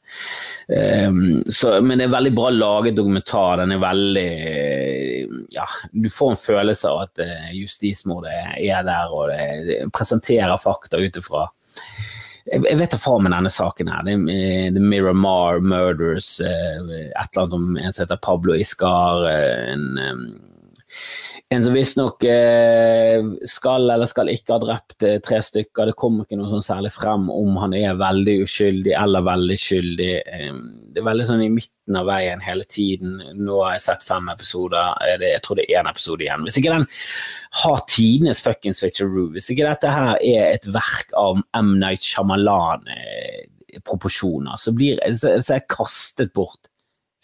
Um, 0.71 1.43
så, 1.51 1.75
men 1.83 1.99
det 1.99 2.07
er 2.07 2.15
veldig 2.15 2.33
bra 2.37 2.49
laget 2.55 2.97
dokumentar. 2.97 3.59
Den 3.61 3.75
er 3.75 3.83
veldig 3.83 4.29
Ja, 5.55 5.67
du 5.91 6.09
får 6.09 6.31
en 6.31 6.41
følelse 6.41 6.91
av 6.91 7.05
at 7.05 7.23
uh, 7.23 7.51
justismordet 7.55 8.35
er 8.55 8.87
der, 8.87 9.11
og 9.11 9.31
det, 9.33 9.45
det 9.67 9.79
presenterer 9.95 10.61
fakta 10.61 11.01
ut 11.01 11.19
ifra 11.19 11.49
jeg 12.45 12.77
vet 12.77 12.93
da 12.93 12.97
faen 13.01 13.23
med 13.25 13.33
denne 13.33 13.49
saken 13.49 13.89
her. 13.89 14.03
Det 14.05 14.13
er 14.13 14.75
The 14.75 14.81
Miramar 14.83 15.63
Murders, 15.65 16.39
eh, 16.39 16.77
et 16.77 17.15
eller 17.15 17.41
annet 17.41 17.55
om 17.57 17.77
en 17.77 17.93
som 17.93 18.03
heter 18.03 18.21
Pablo 18.21 18.53
Iscar. 18.53 19.25
en 19.25 19.97
en, 19.97 20.27
en 21.53 21.63
som 21.63 21.75
visstnok 21.77 22.23
eh, 22.23 23.21
skal 23.45 23.89
eller 23.93 24.09
skal 24.09 24.31
ikke 24.33 24.55
ha 24.55 24.61
drept 24.63 25.03
eh, 25.05 25.19
tre 25.23 25.37
stykker. 25.45 25.91
Det 25.91 25.97
kommer 25.99 26.25
ikke 26.25 26.39
noe 26.39 26.49
sånn 26.49 26.65
særlig 26.65 26.89
frem 26.95 27.27
om 27.29 27.59
han 27.61 27.75
er 27.77 27.99
veldig 27.99 28.39
uskyldig 28.47 28.95
eller 28.97 29.25
veldig 29.27 29.57
skyldig. 29.61 30.09
Det 30.95 31.01
er 31.01 31.05
veldig 31.05 31.27
sånn 31.29 31.43
i 31.45 31.51
midten 31.53 31.99
av 31.99 32.09
veien 32.09 32.41
hele 32.41 32.65
tiden. 32.65 33.19
Nå 33.37 33.59
har 33.61 33.75
jeg 33.75 33.85
sett 33.85 34.07
fem 34.07 34.31
episoder, 34.33 34.97
jeg 35.21 35.43
tror 35.45 35.59
det 35.59 35.67
er 35.67 35.83
én 35.83 35.91
episode 35.91 36.25
igjen. 36.25 36.47
Hvis 36.47 36.57
ikke 36.61 36.73
den 36.73 36.87
har 37.61 37.85
tidenes 37.93 38.41
fuckings 38.45 38.81
switcheroo, 38.81 39.27
hvis 39.35 39.51
ikke 39.53 39.69
dette 39.69 39.93
her 39.93 40.17
er 40.17 40.49
et 40.49 40.65
verk 40.73 41.13
av 41.19 41.43
M. 41.61 41.75
Night 41.77 42.01
Shyamalan 42.03 42.89
proporsjoner, 43.85 44.57
så 44.57 44.73
blir 44.73 44.97
så, 45.13 45.37
så 45.43 45.53
er 45.53 45.61
jeg 45.61 45.69
kastet 45.77 46.33
bort 46.33 46.71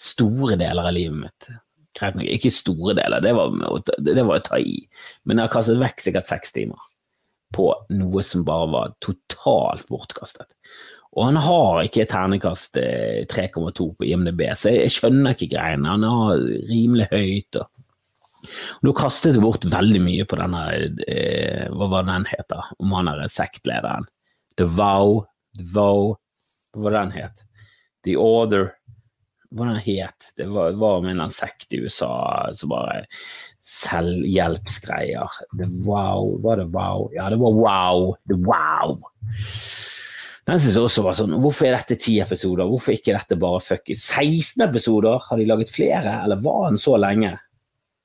store 0.02 0.58
deler 0.62 0.86
av 0.86 0.94
livet 0.94 1.26
mitt 1.26 1.52
greit 1.98 2.18
nok, 2.18 2.30
ikke 2.30 2.54
store 2.54 2.96
deler, 2.98 3.24
det 3.24 3.34
var, 3.38 3.52
det 4.00 4.24
var 4.24 4.40
å 4.40 4.46
ta 4.46 4.60
i, 4.62 4.80
men 5.26 5.40
jeg 5.40 5.50
har 5.50 5.54
kastet 5.54 5.82
vekk 5.82 6.06
sikkert 6.06 6.30
seks 6.30 6.56
timer 6.56 6.88
på 7.52 7.68
noe 7.98 8.24
som 8.24 8.46
bare 8.48 8.70
var 8.72 8.94
totalt 9.04 9.90
bortkastet. 9.92 10.48
Og 11.12 11.26
han 11.28 11.40
har 11.44 11.82
ikke 11.84 12.08
ternekast 12.08 12.78
3,2 12.80 13.60
eh, 13.60 13.96
på 14.00 14.08
IMDb, 14.08 14.46
så 14.56 14.72
jeg 14.72 14.94
skjønner 14.96 15.36
ikke 15.36 15.52
greiene. 15.58 15.92
Han 15.92 16.08
har 16.08 16.46
rimelig 16.70 17.10
høyt. 17.12 17.60
og 17.60 17.68
Nå 18.86 18.94
kastet 18.96 19.36
jeg 19.36 19.44
bort 19.44 19.68
veldig 19.68 20.02
mye 20.06 20.26
på 20.26 20.40
denne, 20.40 20.64
eh, 21.12 21.68
hva 21.76 21.90
var 21.92 22.08
den 22.08 22.30
heter, 22.32 22.72
om 22.80 22.96
han 22.96 23.12
er 23.12 23.28
sektlederen. 23.32 24.08
The 24.56 24.70
Vow, 24.72 25.26
The 25.60 25.68
Vow, 25.76 26.16
hva 26.72 26.88
var 26.88 26.98
den 27.02 27.16
het? 27.18 27.44
The 28.08 28.16
Order 28.18 28.72
hva 29.52 29.68
den 29.68 29.82
het. 29.84 30.32
Det 30.40 30.48
var, 30.48 30.72
var 30.80 31.00
om 31.00 31.06
en 31.06 31.12
eller 31.14 31.28
annen 31.28 31.36
sekt 31.36 31.74
i 31.76 31.82
USA 31.84 32.14
som 32.56 32.72
bare 32.72 33.04
selvhjelpsgreier. 33.66 35.42
Det 35.60 35.68
wow, 35.86 36.38
var 36.44 36.62
det 36.62 36.70
wow? 36.74 37.10
Ja, 37.16 37.30
det 37.30 37.40
var 37.42 37.58
wow. 37.58 38.16
Det 38.30 38.40
wow. 38.48 38.96
Den 40.48 40.60
synes 40.60 40.76
jeg 40.76 40.84
også 40.84 41.04
var 41.06 41.16
sånn 41.16 41.36
Hvorfor 41.44 41.68
er 41.68 41.78
dette 41.78 42.00
ti 42.02 42.18
episoder? 42.24 42.68
Hvorfor 42.68 42.96
ikke 42.96 43.14
dette 43.14 43.38
bare 43.40 43.62
fuckings 43.64 44.08
16 44.10 44.66
episoder? 44.66 45.22
Har 45.28 45.40
de 45.40 45.48
laget 45.48 45.74
flere, 45.74 46.18
eller 46.24 46.42
var 46.44 46.70
den 46.72 46.82
så 46.82 46.98
lenge? 47.00 47.36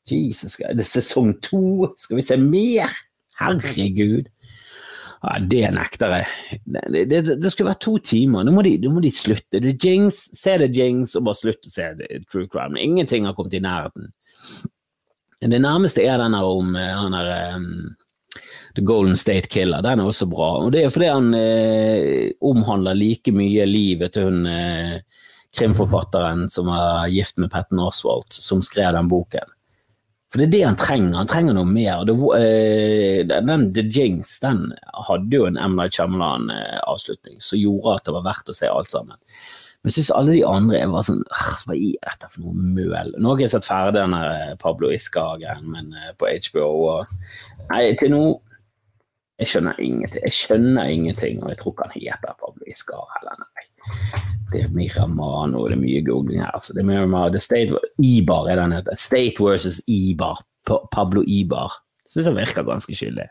Jesus, 0.06 0.58
det 0.60 0.84
er 0.84 0.86
sesong 0.86 1.32
to? 1.42 1.92
Skal 1.98 2.20
vi 2.20 2.26
se 2.26 2.36
mer? 2.38 2.92
Herregud. 3.40 4.28
Ja, 5.22 5.36
det 5.40 5.64
nekter 5.74 6.12
jeg. 6.12 6.60
Det, 6.64 7.04
det, 7.10 7.20
det 7.40 7.50
skulle 7.52 7.72
vært 7.72 7.84
to 7.86 7.96
timer. 8.04 8.44
Nå 8.44 8.52
må 8.54 8.64
de, 8.66 8.76
nå 8.82 8.92
må 8.94 9.02
de 9.04 9.12
slutte. 9.14 9.60
Det 9.62 9.76
Jings, 9.82 10.18
se 10.36 10.56
det 10.60 10.72
Jings, 10.76 11.16
og 11.16 11.26
bare 11.28 11.40
slutt 11.40 11.68
å 11.68 11.72
se 11.72 11.90
True 12.28 12.48
Crime. 12.52 12.80
Ingenting 12.82 13.28
har 13.28 13.36
kommet 13.36 13.56
i 13.56 13.62
nærheten. 13.64 14.10
Det 15.46 15.60
nærmeste 15.60 16.04
er 16.04 16.20
den 16.20 16.36
om 16.38 16.76
eh, 16.78 16.92
han 16.96 17.14
der 17.16 17.56
um, 17.56 17.96
The 18.76 18.84
Golden 18.84 19.16
State 19.16 19.48
Killer. 19.52 19.84
Den 19.84 20.00
er 20.00 20.08
også 20.08 20.28
bra. 20.28 20.50
Og 20.64 20.72
det 20.74 20.84
er 20.84 20.92
fordi 20.92 21.10
han 21.12 21.34
eh, 21.36 22.32
omhandler 22.44 22.96
like 22.96 23.32
mye 23.36 23.66
livet 23.68 24.16
til 24.16 24.30
hun 24.30 24.48
eh, 24.50 24.96
krimforfatteren 25.56 26.46
som 26.52 26.68
var 26.72 27.08
gift 27.12 27.38
med 27.40 27.52
Petten 27.52 27.80
Oswald, 27.80 28.28
som 28.32 28.64
skrev 28.64 28.92
den 28.96 29.08
boken. 29.08 29.55
For 30.32 30.42
det 30.42 30.46
er 30.46 30.54
det 30.54 30.62
han 30.64 30.78
trenger. 30.80 31.18
Han 31.20 31.28
trenger 31.30 31.54
noe 31.56 31.68
mer. 31.68 32.06
Det, 32.08 32.16
uh, 32.16 33.20
den 33.30 33.68
The 33.76 33.84
Jinx 33.86 34.38
den 34.42 34.72
hadde 35.08 35.38
jo 35.38 35.46
en 35.48 35.60
M. 35.60 35.76
Night 35.78 35.96
Shyamalan-avslutning 35.96 37.38
som 37.44 37.60
gjorde 37.60 38.00
at 38.00 38.08
det 38.08 38.16
var 38.16 38.26
verdt 38.26 38.50
å 38.50 38.56
se 38.56 38.70
alt 38.70 38.90
sammen. 38.92 39.20
Men 39.82 39.92
jeg 39.92 40.00
syns 40.00 40.14
alle 40.18 40.34
de 40.34 40.42
andre 40.48 40.80
var 40.90 41.04
sånn 41.06 41.20
Hva 41.30 41.76
er 41.76 42.08
dette 42.08 42.30
for 42.32 42.42
noe 42.42 42.70
møl? 42.74 43.12
Nå 43.22 43.34
har 43.34 43.44
jeg 43.44 43.52
sett 43.52 43.68
ferdig 43.68 44.00
den 44.00 44.16
Pablo 44.62 44.90
Iscar-greien 44.90 45.94
uh, 45.94 46.10
på 46.18 46.32
HBO. 46.48 46.66
Og, 46.90 47.14
nei, 47.70 47.84
til 48.00 48.14
nå 48.16 48.24
Jeg 49.38 49.52
skjønner 49.52 49.80
ingenting. 49.84 50.22
Jeg 50.24 50.32
skjønner 50.32 50.92
ingenting, 50.92 51.42
og 51.42 51.52
jeg 51.52 51.60
tror 51.60 51.74
ikke 51.74 51.90
han 51.90 51.98
heter 52.00 52.38
Pablo 52.40 52.72
Iscar 52.72 53.04
heller. 53.18 53.44
Nei 53.44 54.26
det 54.52 54.62
er 54.62 54.68
Miramano, 54.74 55.66
det 55.66 55.76
er 55.76 55.80
mye 55.80 56.02
googling 56.06 56.42
her. 56.42 56.52
Altså. 56.54 56.74
Det 56.74 56.82
er 56.82 56.88
Miramano, 56.88 57.32
det 57.32 57.40
er 57.40 57.46
State, 57.46 57.80
Ibar 58.02 58.50
er 58.50 58.60
den 58.60 58.76
heter. 58.76 58.96
State 58.98 59.42
versus 59.42 59.80
Ibar. 59.86 60.42
Pablo 60.92 61.22
Ibar. 61.26 61.72
Syns 62.06 62.26
han 62.26 62.38
virker 62.38 62.66
ganske 62.66 62.94
skyldig. 62.94 63.26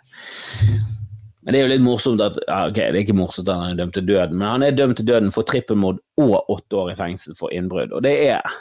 Men 1.46 1.54
det 1.54 1.60
er 1.60 1.68
jo 1.68 1.72
litt 1.72 1.86
morsomt 1.86 2.24
at 2.26 2.38
ja, 2.48 2.63
ok, 2.68 2.80
det 2.80 2.88
er 2.89 3.04
ikke 3.04 3.15
morsomt 3.15 3.50
at 3.50 3.62
han 3.62 3.76
er 3.76 3.82
dømt 3.84 3.94
til 3.94 4.08
døden, 4.08 4.38
men 4.39 4.48
han 4.48 4.63
er 4.65 4.76
dømt 4.76 4.98
til 4.98 5.08
døden 5.08 5.32
for 5.32 5.48
trippelmord 5.48 6.00
og 6.18 6.50
åtte 6.52 6.80
år 6.80 6.91
i 6.91 6.98
fengsel 7.00 7.38
for 7.38 7.54
innbrudd. 7.54 7.94
Og 7.94 8.02
det 8.04 8.15
er 8.32 8.56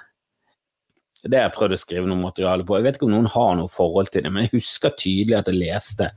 Det 1.25 1.39
har 1.39 1.47
jeg 1.47 1.55
prøvd 1.57 1.75
å 1.77 1.81
skrive 1.81 2.09
noe 2.09 2.21
materiale 2.21 2.67
på. 2.67 2.77
Jeg 2.77 2.85
vet 2.85 2.99
ikke 2.99 3.07
om 3.09 3.15
noen 3.15 3.31
har 3.33 3.55
noe 3.57 3.73
forhold 3.73 4.11
til 4.13 4.27
det, 4.27 4.33
men 4.33 4.45
jeg 4.45 4.59
husker 4.59 4.93
tydelig 5.01 5.39
at 5.39 5.49
jeg 5.49 5.61
leste 5.61 6.11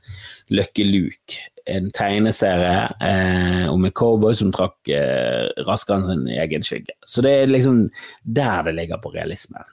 Lucky 0.51 0.83
Luke, 0.87 1.39
en 1.67 1.89
tegneserie 1.95 2.83
eh, 3.03 3.65
om 3.71 3.87
en 3.87 3.95
cowboy 3.95 4.35
som 4.39 4.51
trakk 4.55 4.91
eh, 4.91 5.47
raskere 5.67 6.01
enn 6.01 6.07
sin 6.07 6.29
egen 6.35 6.63
skygge. 6.63 6.95
Så 7.07 7.23
det 7.23 7.33
er 7.37 7.51
liksom 7.51 7.85
der 8.23 8.67
det 8.67 8.75
ligger 8.77 8.99
på 9.03 9.11
realisme. 9.15 9.63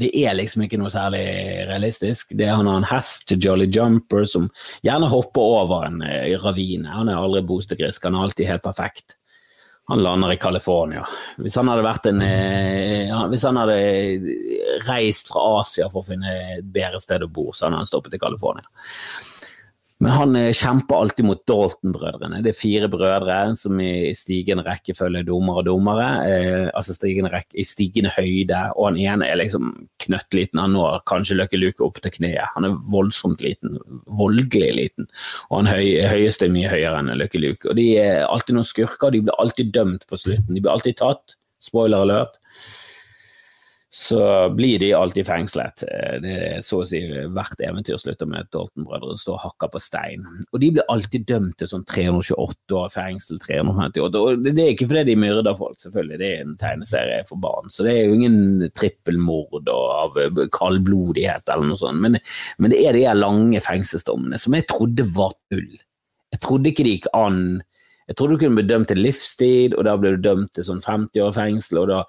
Det 0.00 0.10
er 0.24 0.34
liksom 0.34 0.64
ikke 0.64 0.80
noe 0.80 0.90
særlig 0.90 1.22
realistisk. 1.68 2.32
Det 2.34 2.48
er 2.48 2.56
Han 2.58 2.66
har 2.66 2.80
en 2.80 2.88
hest 2.90 3.30
Jolly 3.36 3.68
Jumper 3.70 4.24
som 4.26 4.48
gjerne 4.82 5.10
hopper 5.12 5.52
over 5.60 5.84
en 5.86 6.00
eh, 6.02 6.32
ravine. 6.40 6.88
Han 6.96 7.12
er 7.12 7.20
aldri 7.20 7.44
bostegrisk, 7.46 8.08
han 8.08 8.16
er 8.16 8.26
alltid 8.28 8.50
helt 8.50 8.64
perfekt 8.64 9.18
han 9.86 10.02
lander 10.02 10.32
i 10.32 10.36
California. 10.40 11.02
Hvis 11.36 11.58
han 11.60 11.68
hadde 11.68 11.84
vært 11.84 12.06
en 12.08 12.22
eh, 12.24 13.10
Hvis 13.28 13.44
han 13.44 13.58
hadde 13.60 13.76
reist 14.88 15.28
fra 15.28 15.42
Asia 15.60 15.90
for 15.92 16.00
å 16.00 16.08
finne 16.08 16.32
et 16.56 16.64
bedre 16.64 17.00
sted 17.02 17.26
å 17.26 17.28
bo, 17.28 17.50
så 17.52 17.66
hadde 17.66 17.82
han 17.82 17.90
stoppet 17.90 18.16
i 18.16 18.22
California. 18.22 18.64
Men 20.04 20.12
han 20.12 20.36
eh, 20.36 20.50
kjemper 20.52 20.98
alltid 21.00 21.24
mot 21.24 21.40
Dalton-brødrene. 21.48 22.42
Det 22.44 22.50
er 22.52 22.58
fire 22.58 22.90
brødre 22.92 23.38
som 23.56 23.78
i 23.80 24.12
stigende 24.12 24.66
rekkefølge 24.66 25.22
er 25.22 25.28
dommere 25.30 25.62
og 25.62 25.68
dommere. 25.70 26.08
Eh, 26.28 26.66
altså 26.76 26.92
stigende 26.92 27.30
rekke, 27.32 27.56
i 27.56 27.64
stigende 27.64 28.12
høyde. 28.12 28.58
Og 28.76 28.90
han 28.90 29.00
ene 29.00 29.30
er 29.30 29.40
liksom 29.40 29.72
knøttliten. 30.04 30.60
Han 30.60 30.76
når 30.76 31.00
kanskje 31.08 31.38
Løkke 31.38 31.60
Luke 31.62 31.86
opp 31.86 32.02
til 32.04 32.12
kneet. 32.18 32.52
Han 32.52 32.68
er 32.68 32.76
voldsomt 32.92 33.40
liten. 33.40 33.80
Voldelig 34.20 34.74
liten. 34.76 35.08
Og 35.48 35.62
han 35.62 35.72
høy, 35.72 35.86
høyeste 36.12 36.50
er 36.50 36.52
mye 36.52 36.72
høyere 36.74 37.00
enn 37.00 37.14
Løkke 37.16 37.40
Luke. 37.40 37.72
Og 37.72 37.80
de 37.80 37.88
er 38.04 38.26
alltid 38.28 38.58
noen 38.58 38.68
skurker. 38.68 39.14
De 39.14 39.24
blir 39.24 39.40
alltid 39.40 39.72
dømt 39.72 40.04
på 40.10 40.20
slutten. 40.20 40.52
De 40.52 40.60
blir 40.60 40.74
alltid 40.74 41.00
tatt. 41.00 41.38
Spoiler 41.64 42.04
alert 42.04 42.42
så 43.94 44.48
blir 44.50 44.78
de 44.78 44.88
alltid 44.92 45.26
fengslet. 45.26 45.84
Eh, 45.86 46.14
det 46.18 46.32
er 46.34 46.62
så 46.66 46.80
å 46.82 46.86
si 46.88 46.98
Hvert 47.30 47.60
eventyr 47.62 47.98
slutter 48.00 48.26
med 48.26 48.42
at 48.42 48.48
Dalton-brødrene 48.50 49.20
står 49.20 49.44
og 49.46 49.66
på 49.70 49.82
stein. 49.82 50.24
Og 50.50 50.58
de 50.58 50.72
blir 50.74 50.88
alltid 50.90 51.28
dømt 51.28 51.54
til 51.60 51.70
sånn 51.70 51.84
328 51.86 52.74
år 52.74 52.90
fengsel, 52.90 53.38
358 53.44 54.18
Og 54.18 54.42
det 54.42 54.54
er 54.56 54.72
ikke 54.72 54.88
fordi 54.90 55.04
de 55.12 55.14
myrder 55.22 55.54
folk, 55.60 55.78
selvfølgelig, 55.78 56.18
det 56.18 56.30
er 56.32 56.42
en 56.42 56.56
tegneserie 56.58 57.20
for 57.28 57.38
barn. 57.44 57.70
Så 57.70 57.86
det 57.86 57.92
er 57.94 58.08
jo 58.08 58.18
ingen 58.18 58.66
trippelmord 58.74 59.70
av 59.70 60.18
kaldblodighet 60.58 61.54
eller 61.54 61.70
noe 61.70 61.78
sånt. 61.78 62.02
Men, 62.02 62.18
men 62.58 62.74
det 62.74 62.82
er 62.82 62.98
de 62.98 63.06
lange 63.14 63.62
fengselsdommene 63.62 64.42
som 64.42 64.58
jeg 64.58 64.66
trodde 64.74 65.06
var 65.14 65.38
tull. 65.54 65.70
Jeg 66.34 66.42
trodde 66.42 66.72
ikke 66.72 66.88
det 66.88 66.96
gikk 66.96 67.08
an 67.14 67.44
jeg 68.04 68.16
trodde 68.18 68.36
du 68.36 68.42
kunne 68.42 68.58
bli 68.58 68.66
dømt 68.68 68.90
til 68.90 69.00
livstid, 69.00 69.74
og 69.78 69.86
da 69.86 69.94
ble 69.96 70.14
du 70.14 70.24
dømt 70.26 70.50
til 70.56 70.66
sånn 70.66 70.82
50 70.84 71.22
år 71.24 71.32
fengsel, 71.36 71.80
og 71.80 71.86
da 71.88 72.00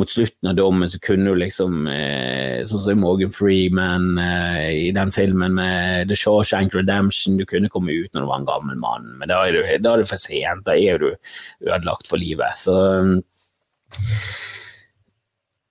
mot 0.00 0.08
slutten 0.08 0.48
av 0.48 0.56
dommen 0.56 0.88
så 0.88 1.00
kunne 1.04 1.28
du 1.28 1.40
liksom 1.42 1.88
eh, 1.92 2.62
Sånn 2.68 2.84
som 2.86 3.02
Morgan 3.02 3.34
Freeman 3.34 4.16
eh, 4.22 4.86
i 4.86 4.90
den 4.96 5.12
filmen 5.12 5.58
med 5.58 6.08
The 6.08 6.16
Shawshank 6.16 6.76
Redemption, 6.76 7.36
du 7.36 7.44
kunne 7.48 7.70
komme 7.72 7.92
ut 7.92 8.12
når 8.14 8.24
du 8.24 8.30
var 8.30 8.40
en 8.40 8.48
gammel 8.48 8.80
mann, 8.80 9.10
men 9.20 9.32
da 9.32 9.42
er, 9.44 9.58
du, 9.58 9.74
da 9.84 9.92
er 9.92 10.04
det 10.04 10.08
for 10.12 10.24
sent, 10.24 10.64
da 10.68 10.78
er 10.78 11.02
du 11.02 11.10
ødelagt 11.12 12.08
for 12.08 12.22
livet. 12.22 12.56
Så 12.56 12.78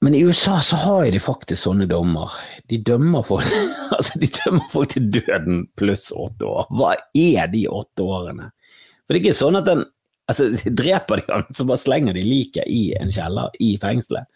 men 0.02 0.16
i 0.18 0.24
USA 0.26 0.62
så 0.66 0.78
har 0.82 1.04
de 1.14 1.20
faktisk 1.22 1.62
sånne 1.62 1.86
dommer. 1.90 2.34
De 2.70 2.80
dømmer 2.82 3.22
folk, 3.26 3.46
altså 3.98 4.22
de 4.22 4.30
dømmer 4.34 4.70
folk 4.74 4.94
til 4.96 5.12
døden 5.14 5.68
pluss 5.78 6.10
åtte 6.14 6.48
år. 6.50 6.66
Hva 6.74 6.96
er 7.18 7.52
de 7.54 7.68
åtte 7.70 8.06
årene? 8.06 8.50
For 9.12 9.18
det 9.18 9.20
er 9.20 9.26
ikke 9.26 9.40
sånn 9.42 9.60
at 9.60 9.66
den 9.68 9.82
altså, 10.32 10.46
dreper 10.82 11.20
de 11.20 11.26
han, 11.28 11.42
så 11.52 11.66
bare 11.68 11.82
slenger 11.82 12.16
de 12.16 12.22
liket 12.24 12.64
i 12.72 12.94
en 12.96 13.10
kjeller 13.12 13.52
i 13.60 13.74
fengselet. 13.82 14.30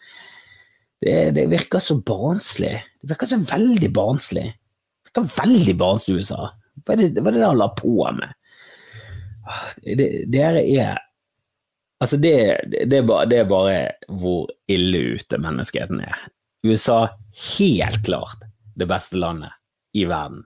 Det, 1.00 1.14
det, 1.32 1.46
virker 1.48 1.80
så 1.80 1.96
barnslig. 2.04 2.74
Det 3.00 3.08
virker 3.08 3.30
så 3.30 3.38
veldig 3.40 3.88
barnslig. 3.96 4.50
Det 4.52 5.08
virker 5.08 5.30
veldig 5.38 5.76
barnslig 5.80 6.18
USA. 6.20 6.50
Hva 6.84 6.92
er 6.92 7.00
det, 7.06 7.22
hva 7.22 7.32
er 7.32 7.38
det 7.38 7.46
han 7.46 7.56
la 7.62 7.70
på 7.72 7.94
med? 8.18 8.36
Ah, 9.48 9.66
dere 10.36 10.60
er 10.60 11.02
Altså, 12.04 12.18
det, 12.20 12.34
det, 12.68 12.98
er 12.98 13.06
bare, 13.08 13.24
det 13.24 13.38
er 13.40 13.46
bare 13.48 13.76
hvor 14.20 14.50
ille 14.68 15.16
ute 15.16 15.38
menneskeheten 15.40 16.02
er. 16.04 16.26
USA 16.68 17.06
helt 17.56 18.02
klart 18.04 18.44
det 18.76 18.84
beste 18.90 19.16
landet 19.16 19.56
i 19.96 20.04
verden 20.04 20.42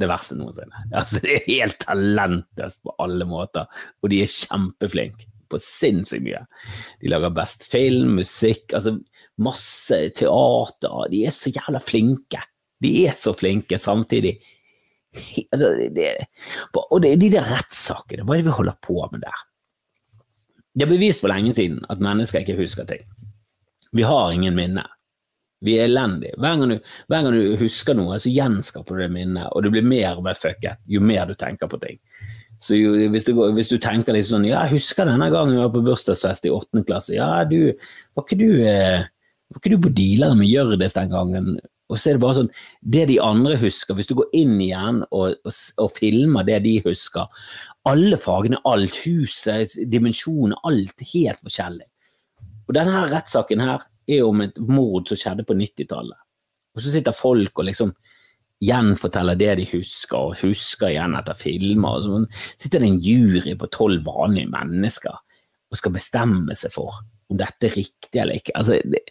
det 0.00 0.08
verste 0.10 0.36
noensinne. 0.38 0.86
Altså, 0.90 1.20
det 1.22 1.34
er 1.36 1.48
helt 1.48 1.80
talentløst 1.84 2.82
på 2.86 2.94
alle 3.02 3.26
måter, 3.28 3.68
og 4.00 4.12
de 4.12 4.22
er 4.24 4.32
kjempeflinke 4.32 5.28
på 5.50 5.58
sinnssykt 5.62 6.24
mye. 6.24 6.44
De 7.02 7.10
lager 7.10 7.34
best 7.34 7.66
film, 7.70 8.14
musikk, 8.20 8.70
altså 8.76 8.96
masse 9.42 9.98
teater. 10.16 11.10
De 11.10 11.24
er 11.26 11.34
så 11.34 11.52
jævla 11.52 11.82
flinke. 11.82 12.42
De 12.80 12.94
er 13.08 13.16
så 13.18 13.34
flinke 13.36 13.78
samtidig. 13.80 14.36
Altså, 15.50 15.72
og 16.84 17.00
det 17.02 17.12
er 17.12 17.20
de 17.20 17.32
der 17.34 17.48
rettssakene, 17.50 18.22
hva 18.24 18.36
er 18.36 18.44
det 18.44 18.46
vi 18.46 18.58
holder 18.60 18.78
på 18.84 19.00
med 19.10 19.24
der? 19.24 19.46
Det 20.70 20.86
er 20.86 20.92
bevist 20.92 21.24
for 21.24 21.32
lenge 21.32 21.52
siden 21.56 21.82
at 21.90 22.02
mennesker 22.02 22.44
ikke 22.44 22.60
husker 22.60 22.86
ting. 22.86 23.02
Vi 23.90 24.06
har 24.06 24.30
ingen 24.30 24.54
minne. 24.54 24.86
Vi 25.64 25.76
er 25.76 25.88
elendige. 25.90 26.36
Hver 26.40 26.56
gang, 26.56 26.72
du, 26.72 26.92
hver 27.12 27.24
gang 27.24 27.36
du 27.36 27.56
husker 27.60 27.96
noe, 27.96 28.18
så 28.20 28.32
gjenskaper 28.32 28.96
du 28.96 29.04
det 29.04 29.10
minnet, 29.12 29.50
og 29.52 29.64
det 29.64 29.72
blir 29.74 29.84
mer 29.84 30.14
og 30.14 30.24
mer 30.24 30.38
fucket 30.38 30.80
jo 30.88 31.02
mer 31.04 31.28
du 31.28 31.36
tenker 31.36 31.68
på 31.68 31.80
ting. 31.82 31.98
Så 32.60 32.76
jo, 32.76 32.92
hvis, 33.12 33.24
du, 33.24 33.32
hvis, 33.56 33.70
du, 33.72 33.78
tenker 33.80 34.12
litt 34.12 34.28
sånn 34.28 34.44
Ja, 34.44 34.66
jeg 34.66 34.76
husker 34.76 35.08
denne 35.08 35.30
gangen 35.32 35.56
vi 35.56 35.62
var 35.62 35.72
på 35.72 35.80
bursdagsfest 35.84 36.44
i 36.44 36.52
åttende 36.52 36.84
klasse. 36.84 37.14
Ja, 37.16 37.40
du 37.48 37.72
Var 37.72 38.24
ikke 38.26 38.36
du, 38.36 38.48
eh, 38.68 39.06
var 39.48 39.62
ikke 39.62 39.72
du 39.72 39.84
på 39.86 39.92
dealeren 39.96 40.40
med 40.42 40.50
Hjørdis 40.50 40.96
den 40.96 41.12
gangen? 41.12 41.54
Og 41.90 41.98
så 41.98 42.10
er 42.10 42.18
det 42.18 42.22
bare 42.22 42.38
sånn 42.42 42.50
Det 42.84 43.06
de 43.08 43.16
andre 43.24 43.56
husker, 43.62 43.96
hvis 43.96 44.10
du 44.10 44.14
går 44.20 44.36
inn 44.36 44.58
igjen 44.60 45.00
og, 45.08 45.40
og, 45.40 45.56
og 45.80 45.94
filmer 45.96 46.44
det 46.46 46.60
de 46.66 46.76
husker 46.84 47.48
Alle 47.88 48.20
fagene, 48.20 48.60
alt, 48.68 49.00
huset, 49.06 49.78
dimensjoner, 49.88 50.60
alt 50.68 51.00
helt 51.14 51.40
forskjellig. 51.40 51.88
Og 52.68 52.76
denne 52.76 53.06
rettssaken 53.08 53.64
her 53.64 53.88
er 54.10 54.26
om 54.26 54.42
et 54.44 54.58
mord 54.66 55.08
som 55.08 55.18
skjedde 55.18 55.46
på 55.46 55.56
90-tallet. 55.58 56.18
Og 56.74 56.82
så 56.82 56.92
sitter 56.92 57.16
folk 57.16 57.58
og 57.58 57.68
liksom 57.68 57.92
gjenforteller 58.60 59.38
det 59.40 59.54
de 59.60 59.66
husker, 59.72 60.18
og 60.18 60.42
husker 60.42 60.90
igjen 60.90 61.16
etter 61.18 61.38
filmer. 61.38 61.96
Og 61.96 62.26
så 62.26 62.66
sitter 62.66 62.82
det 62.82 62.90
en 62.90 63.00
jury 63.04 63.56
på 63.58 63.70
tolv 63.72 64.04
vanlige 64.06 64.52
mennesker 64.52 65.16
og 65.70 65.78
skal 65.78 65.94
bestemme 65.94 66.56
seg 66.58 66.72
for 66.74 66.98
om 67.30 67.38
dette 67.38 67.68
er 67.68 67.76
riktig 67.78 68.18
eller 68.18 68.40
ikke. 68.40 68.56
Altså, 68.58 68.80
det, 68.90 69.04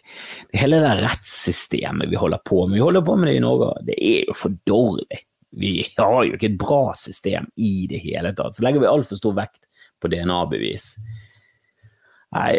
hele 0.52 0.80
det 0.82 0.92
rettssystemet 1.00 2.10
vi 2.10 2.20
holder 2.20 2.42
på 2.44 2.66
med, 2.66 2.76
vi 2.76 2.84
holder 2.84 3.04
på 3.06 3.16
med 3.16 3.30
det 3.30 3.38
i 3.38 3.44
Norge, 3.44 3.70
det 3.88 3.96
er 3.96 4.28
jo 4.28 4.36
for 4.36 4.58
dårlig. 4.68 5.22
Vi 5.56 5.72
har 5.96 6.20
jo 6.28 6.36
ikke 6.36 6.50
et 6.52 6.60
bra 6.60 6.82
system 6.98 7.48
i 7.56 7.88
det 7.90 8.02
hele 8.04 8.34
tatt. 8.36 8.54
Så 8.54 8.64
legger 8.64 8.84
vi 8.84 8.90
altfor 8.90 9.18
stor 9.18 9.34
vekt 9.40 9.64
på 10.00 10.10
DNA-bevis. 10.12 10.92
Jeg 12.30 12.58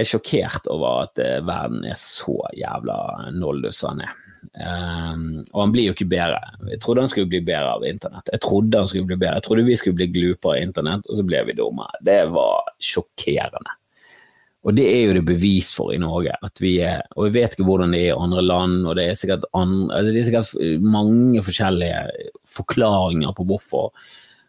er 0.00 0.06
sjokkert 0.08 0.68
over 0.72 1.04
at 1.04 1.20
eh, 1.20 1.42
verden 1.44 1.84
er 1.84 1.96
så 2.00 2.38
jævla 2.56 2.96
noldus 3.36 3.82
som 3.82 3.92
han 3.94 4.06
er. 4.06 4.20
Um, 4.54 5.22
og 5.52 5.60
han 5.62 5.72
blir 5.72 5.88
jo 5.88 5.94
ikke 5.94 6.08
bedre. 6.08 6.40
Jeg 6.70 6.80
trodde 6.80 7.04
han 7.04 7.10
skulle 7.12 7.28
bli 7.32 7.40
bedre 7.44 7.76
av 7.76 7.84
internett. 7.88 8.28
Jeg 8.32 8.42
trodde 8.44 8.80
han 8.80 8.88
skulle 8.88 9.08
bli 9.08 9.18
bedre. 9.20 9.38
Jeg 9.40 9.46
trodde 9.46 9.64
vi 9.66 9.76
skulle 9.80 9.98
bli 10.00 10.10
glupere 10.14 10.56
av 10.56 10.68
internett, 10.68 11.08
og 11.08 11.18
så 11.18 11.24
ble 11.26 11.42
vi 11.48 11.56
dumme. 11.58 11.88
Det 12.04 12.20
var 12.32 12.70
sjokkerende. 12.80 13.76
Og 14.64 14.76
det 14.78 14.84
er 14.88 15.02
jo 15.02 15.16
det 15.18 15.24
bevis 15.28 15.74
for 15.76 15.92
i 15.92 16.00
Norge. 16.00 16.32
at 16.42 16.60
vi 16.60 16.78
er, 16.80 17.02
Og 17.16 17.26
vi 17.26 17.40
vet 17.40 17.52
ikke 17.52 17.68
hvordan 17.68 17.92
det 17.92 18.00
er 18.00 18.14
i 18.14 18.22
andre 18.24 18.42
land, 18.42 18.86
og 18.86 18.96
det 18.96 19.08
er 19.08 19.18
sikkert, 19.20 19.44
andre, 19.52 20.02
det 20.04 20.20
er 20.20 20.24
sikkert 20.24 20.80
mange 20.80 21.42
forskjellige 21.42 22.30
forklaringer 22.48 23.32
på 23.36 23.44
hvorfor. 23.44 23.92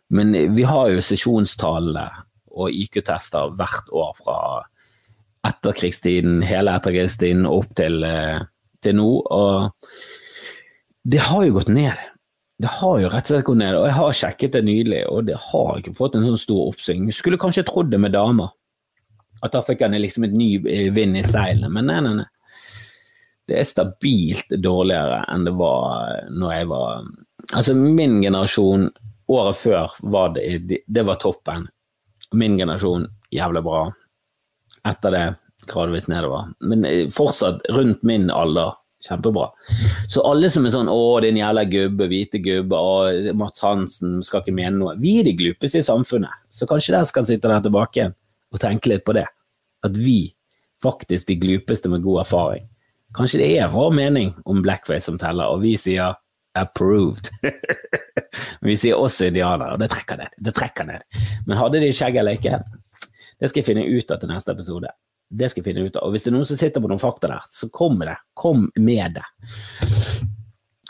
Men 0.09 0.55
vi 0.55 0.63
har 0.63 0.89
jo 0.89 1.01
sesjonstallene 1.01 2.07
og 2.55 2.73
IQ-tester 2.73 3.53
hvert 3.59 3.91
år 3.93 4.11
fra 4.17 4.39
etterkrigstiden, 5.45 6.41
hele 6.47 6.73
etterkrigstiden 6.79 7.45
og 7.45 7.63
opp 7.63 7.77
til, 7.77 8.03
eh, 8.03 8.41
til 8.83 8.97
nå. 8.97 9.09
Og 9.21 9.71
det 11.05 11.21
har 11.27 11.45
jo 11.45 11.57
gått 11.59 11.69
ned. 11.69 11.97
Det 12.57 12.71
har 12.79 12.99
jo 12.99 13.09
rett 13.11 13.27
og 13.27 13.33
slett 13.33 13.45
gått 13.45 13.59
ned, 13.59 13.75
og 13.75 13.85
jeg 13.85 13.97
har 13.97 14.13
sjekket 14.15 14.53
det 14.55 14.63
nylig, 14.63 15.01
og 15.11 15.25
det 15.27 15.35
har 15.51 15.79
ikke 15.79 15.95
fått 15.97 16.15
en 16.15 16.23
sånn 16.23 16.39
stor 16.39 16.69
oppsving. 16.71 17.09
Skulle 17.11 17.39
kanskje 17.41 17.65
trodd 17.67 17.91
det 17.91 17.99
med 17.99 18.15
damer, 18.15 18.53
at 19.43 19.51
da 19.51 19.61
fikk 19.61 19.83
han 19.83 19.97
liksom 19.99 20.23
et 20.23 20.33
ny 20.33 20.49
eh, 20.63 20.87
vind 20.95 21.19
i 21.19 21.23
seilene, 21.25 21.69
men 21.69 21.91
nei, 21.91 21.99
nei, 22.05 22.13
nei. 22.21 22.29
Det 23.45 23.59
er 23.59 23.67
stabilt 23.67 24.55
dårligere 24.57 25.19
enn 25.29 25.43
det 25.45 25.53
var 25.59 26.13
eh, 26.15 26.29
når 26.33 26.53
jeg 26.55 26.69
var 26.73 27.07
Altså, 27.53 27.75
min 27.77 28.23
generasjon 28.23 28.87
året 29.29 29.57
før 29.59 29.91
var 30.01 30.31
det, 30.33 30.79
det 30.87 31.03
var 31.05 31.19
toppen. 31.21 31.67
Min 32.35 32.57
generasjon 32.59 33.07
jævlig 33.33 33.63
bra. 33.65 33.85
Etter 34.85 35.13
det 35.15 35.25
gradvis 35.69 36.09
nedover. 36.11 36.51
Men 36.61 36.85
eh, 36.85 37.07
fortsatt 37.13 37.63
rundt 37.73 38.03
min 38.05 38.29
alder 38.33 38.75
kjempebra. 39.05 39.49
Så 40.09 40.23
alle 40.25 40.49
som 40.49 40.65
er 40.65 40.73
sånn 40.73 40.89
'Å, 40.89 41.21
din 41.21 41.39
jævla 41.39 41.65
gubbe, 41.69 42.07
hvite 42.09 42.41
gubbe', 42.41 42.77
og 42.77 43.35
Mats 43.37 43.61
Hansen 43.61 44.21
skal 44.25 44.41
ikke 44.41 44.55
mene 44.55 44.79
noe. 44.79 44.95
Vi 45.01 45.19
er 45.19 45.27
de 45.27 45.35
glupeste 45.37 45.81
i 45.81 45.85
samfunnet, 45.85 46.33
så 46.49 46.67
kanskje 46.69 46.95
dere 46.95 47.09
skal 47.09 47.27
sitte 47.27 47.51
der 47.51 47.65
tilbake 47.65 48.13
og 48.53 48.61
tenke 48.61 48.89
litt 48.89 49.05
på 49.05 49.13
det. 49.17 49.27
At 49.85 49.97
vi, 49.97 50.33
faktisk 50.81 51.27
de 51.27 51.37
glupeste 51.41 51.89
med 51.89 52.03
god 52.03 52.25
erfaring, 52.25 52.65
Kanskje 53.15 53.39
det 53.39 53.49
er 53.61 53.71
vår 53.71 53.93
mening 53.95 54.33
om 54.43 54.61
blackface 54.63 55.07
som 55.07 55.17
teller, 55.19 55.47
og 55.47 55.61
vi 55.63 55.75
sier 55.79 56.17
approved. 56.55 57.29
vi 58.67 58.77
sier 58.79 58.99
også 58.99 59.29
indianere, 59.29 59.75
og 59.75 59.83
det 59.83 59.91
trekker 59.93 60.19
ned. 60.21 60.37
Det 60.37 60.55
trekker 60.55 60.87
ned. 60.89 61.23
Men 61.47 61.59
hadde 61.59 61.83
de 61.83 61.91
skjegg 61.95 62.19
eller 62.21 62.39
ikke? 62.39 62.61
Det 63.39 63.51
skal 63.51 63.61
jeg 63.61 63.67
finne 63.67 63.87
ut 63.87 64.13
av 64.15 64.21
til 64.21 64.31
neste 64.31 64.55
episode. 64.55 64.93
Det 65.35 65.49
skal 65.51 65.61
jeg 65.61 65.71
finne 65.71 65.89
ut 65.89 65.97
av. 65.97 66.07
Og 66.07 66.15
hvis 66.15 66.25
det 66.25 66.31
er 66.31 66.37
noen 66.37 66.47
som 66.47 66.59
sitter 66.59 66.83
på 66.83 66.91
noen 66.91 67.01
fakta 67.01 67.31
der, 67.31 67.51
så 67.51 67.69
kom 67.73 67.99
med 67.99 68.11
det. 68.11 68.17
Kom 68.37 68.69
med 68.79 69.17
det. 69.17 69.25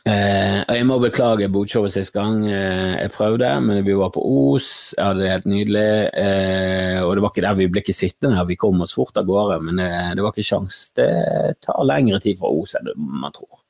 Eh, 0.06 0.60
jeg 0.70 0.86
må 0.86 1.00
beklage 1.02 1.48
botshowet 1.50 1.96
sist 1.96 2.14
gang 2.14 2.44
eh, 2.46 2.92
jeg 3.00 3.14
prøvde, 3.16 3.48
men 3.66 3.80
vi 3.88 3.96
var 3.98 4.12
på 4.14 4.22
Os, 4.22 4.68
jeg 4.94 5.02
hadde 5.02 5.24
det 5.24 5.32
helt 5.32 5.48
nydelig. 5.50 5.88
Eh, 6.22 7.00
og 7.02 7.16
det 7.16 7.24
var 7.26 7.34
ikke 7.34 7.46
der 7.48 7.58
vi 7.58 7.70
ble 7.74 7.82
ikke 7.82 7.98
sittende, 7.98 8.46
vi 8.46 8.60
kom 8.62 8.86
oss 8.86 8.94
fort 8.94 9.18
av 9.18 9.26
gårde, 9.26 9.58
men 9.66 9.82
eh, 9.82 10.12
det 10.14 10.22
var 10.22 10.36
ikke 10.36 10.46
sjans. 10.46 10.84
Det 10.94 11.10
tar 11.66 11.88
lengre 11.90 12.22
tid 12.22 12.38
fra 12.38 12.54
Os 12.54 12.78
enn 12.78 12.94
man 12.94 13.34
tror. 13.34 13.65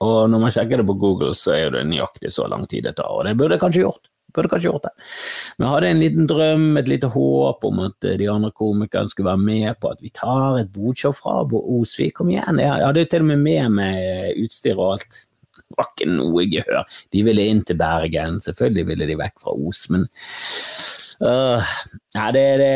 Og 0.00 0.30
når 0.32 0.40
man 0.40 0.54
sjekker 0.54 0.80
det 0.80 0.86
på 0.88 0.96
Google, 1.00 1.34
så 1.36 1.52
er 1.56 1.74
det 1.74 1.84
nøyaktig 1.90 2.32
så 2.32 2.46
lang 2.48 2.64
tid 2.68 2.86
det 2.88 2.96
tar, 3.00 3.10
og 3.12 3.26
det 3.28 3.36
burde 3.36 3.58
jeg 3.58 3.64
kanskje 3.64 3.84
gjort. 3.84 4.08
Burde 4.30 4.50
kanskje 4.52 4.70
gjort 4.70 4.84
det. 4.86 4.92
Men 5.58 5.66
jeg 5.66 5.74
hadde 5.74 5.88
en 5.90 6.02
liten 6.04 6.28
drøm, 6.30 6.66
et 6.78 6.88
lite 6.88 7.10
håp 7.10 7.64
om 7.66 7.80
at 7.88 8.06
de 8.20 8.28
andre 8.30 8.52
komikerne 8.56 9.10
skulle 9.10 9.32
være 9.32 9.42
med 9.42 9.80
på 9.82 9.90
at 9.90 10.04
vi 10.04 10.12
tar 10.14 10.60
et 10.60 10.70
bodshow 10.72 11.16
fra 11.16 11.40
Osvik. 11.44 12.14
Kom 12.20 12.30
igjen, 12.30 12.62
jeg 12.62 12.86
hadde 12.86 13.04
jo 13.04 13.10
til 13.10 13.26
og 13.26 13.30
med 13.32 13.42
med 13.44 13.74
meg 13.80 14.44
utstyr 14.44 14.78
og 14.78 14.94
alt. 14.94 15.24
Var 15.78 15.90
ikke 15.92 16.08
noe 16.10 16.46
gehør. 16.50 16.86
De 17.14 17.24
ville 17.26 17.46
inn 17.50 17.62
til 17.66 17.78
Bergen, 17.80 18.40
selvfølgelig 18.44 18.86
ville 18.88 19.10
de 19.10 19.18
vekk 19.20 19.36
fra 19.42 19.54
Os, 19.54 19.84
men 19.92 20.06
uh, 21.22 21.70
ja, 22.16 22.26
det, 22.34 22.44
det, 22.62 22.72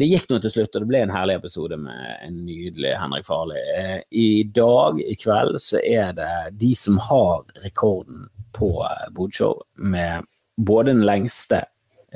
det, 0.00 0.08
gikk 0.10 0.30
nå 0.30 0.40
til 0.40 0.54
slutt, 0.54 0.72
og 0.74 0.84
det 0.84 0.90
ble 0.90 1.02
en 1.04 1.14
herlig 1.14 1.36
episode 1.40 1.78
med 1.80 2.06
en 2.24 2.40
nydelig 2.48 2.94
Henrik 3.00 3.28
Farley. 3.28 3.62
Uh, 3.76 3.98
I 4.10 4.28
dag, 4.56 5.02
i 5.04 5.18
kveld, 5.20 5.60
så 5.62 5.82
er 5.84 6.16
det 6.16 6.32
de 6.62 6.72
som 6.78 7.00
har 7.08 7.44
rekorden 7.66 8.30
på 8.56 8.72
uh, 8.80 9.08
Bodshow, 9.16 9.60
med 9.76 10.24
både 10.56 10.94
den 10.94 11.04
lengste 11.04 11.66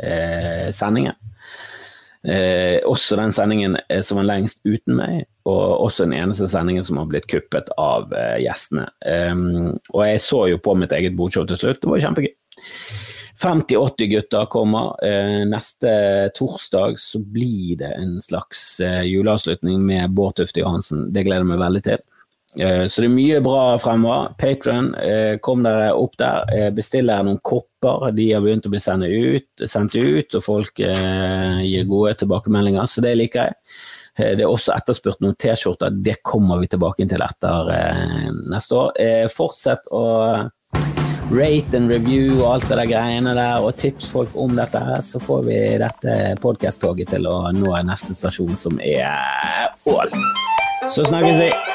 uh, 0.01 0.71
sendingen 0.73 1.19
Eh, 2.21 2.81
også 2.85 3.17
den 3.17 3.33
sendingen 3.33 3.79
som 4.05 4.19
var 4.21 4.27
lengst 4.29 4.61
uten 4.69 4.99
meg, 4.99 5.23
og 5.51 5.85
også 5.87 6.07
den 6.07 6.17
eneste 6.21 6.49
sendingen 6.51 6.87
som 6.87 7.01
har 7.01 7.09
blitt 7.11 7.29
kuppet 7.31 7.71
av 7.81 8.11
uh, 8.15 8.37
gjestene. 8.41 8.87
Um, 9.05 9.77
og 9.93 10.05
jeg 10.07 10.25
så 10.25 10.47
jo 10.53 10.61
på 10.63 10.77
mitt 10.79 10.95
eget 10.97 11.17
bordshow 11.19 11.49
til 11.51 11.61
slutt, 11.61 11.83
det 11.83 11.91
var 11.91 12.05
kjempegøy. 12.07 12.35
50-80 13.41 14.11
gutter 14.11 14.47
kommer. 14.53 14.93
Eh, 15.01 15.47
neste 15.49 15.93
torsdag 16.37 16.99
så 17.01 17.23
blir 17.25 17.79
det 17.81 17.89
en 17.97 18.19
slags 18.21 18.81
eh, 18.85 19.07
juleavslutning 19.09 19.81
med 19.87 20.13
Bård 20.13 20.37
Tufte 20.37 20.61
Johansen. 20.61 21.07
Det 21.15 21.25
gleder 21.25 21.47
jeg 21.47 21.53
meg 21.55 21.63
veldig 21.63 21.83
til. 21.87 22.03
Så 22.51 23.05
det 23.05 23.07
er 23.07 23.13
mye 23.15 23.37
bra 23.45 23.77
fremover. 23.79 24.33
Patron, 24.35 24.89
kom 25.39 25.61
dere 25.63 25.93
opp 25.95 26.17
der. 26.19 26.73
Bestill 26.75 27.07
dere 27.07 27.23
noen 27.29 27.39
kopper. 27.47 28.09
De 28.11 28.25
har 28.33 28.43
begynt 28.43 28.67
å 28.67 28.73
bli 28.73 28.81
sendt 28.83 29.07
ut, 29.07 29.69
sendt 29.71 29.95
ut 29.95 30.35
og 30.35 30.43
folk 30.43 30.83
gir 30.83 31.87
gode 31.87 32.17
tilbakemeldinger, 32.19 32.91
så 32.91 33.07
det 33.07 33.15
liker 33.23 33.53
jeg. 33.53 33.79
Det 34.21 34.45
er 34.45 34.49
også 34.49 34.75
etterspurt 34.77 35.21
noen 35.25 35.37
T-skjorter, 35.41 35.95
det 36.05 36.19
kommer 36.27 36.61
vi 36.61 36.69
tilbake 36.71 37.09
til 37.09 37.25
etter 37.25 37.71
neste 38.53 38.77
år. 38.77 38.99
Fortsett 39.33 39.89
å 39.91 40.05
rate 41.31 41.77
and 41.79 41.93
review 41.93 42.41
og 42.41 42.47
alt 42.57 42.69
det 42.69 42.79
der 42.81 42.91
greiene 42.91 43.35
der, 43.39 43.63
og 43.63 43.77
tips 43.79 44.11
folk 44.11 44.35
om 44.35 44.57
dette 44.59 44.83
her, 44.83 45.03
så 45.07 45.23
får 45.23 45.45
vi 45.47 45.59
dette 45.83 46.17
podkast-toget 46.43 47.15
til 47.15 47.31
å 47.31 47.41
nå 47.55 47.75
neste 47.87 48.19
stasjon, 48.19 48.57
som 48.59 48.81
er 48.83 49.71
Ål. 49.89 50.17
Så 50.91 51.07
snakkes 51.07 51.45
vi! 51.47 51.70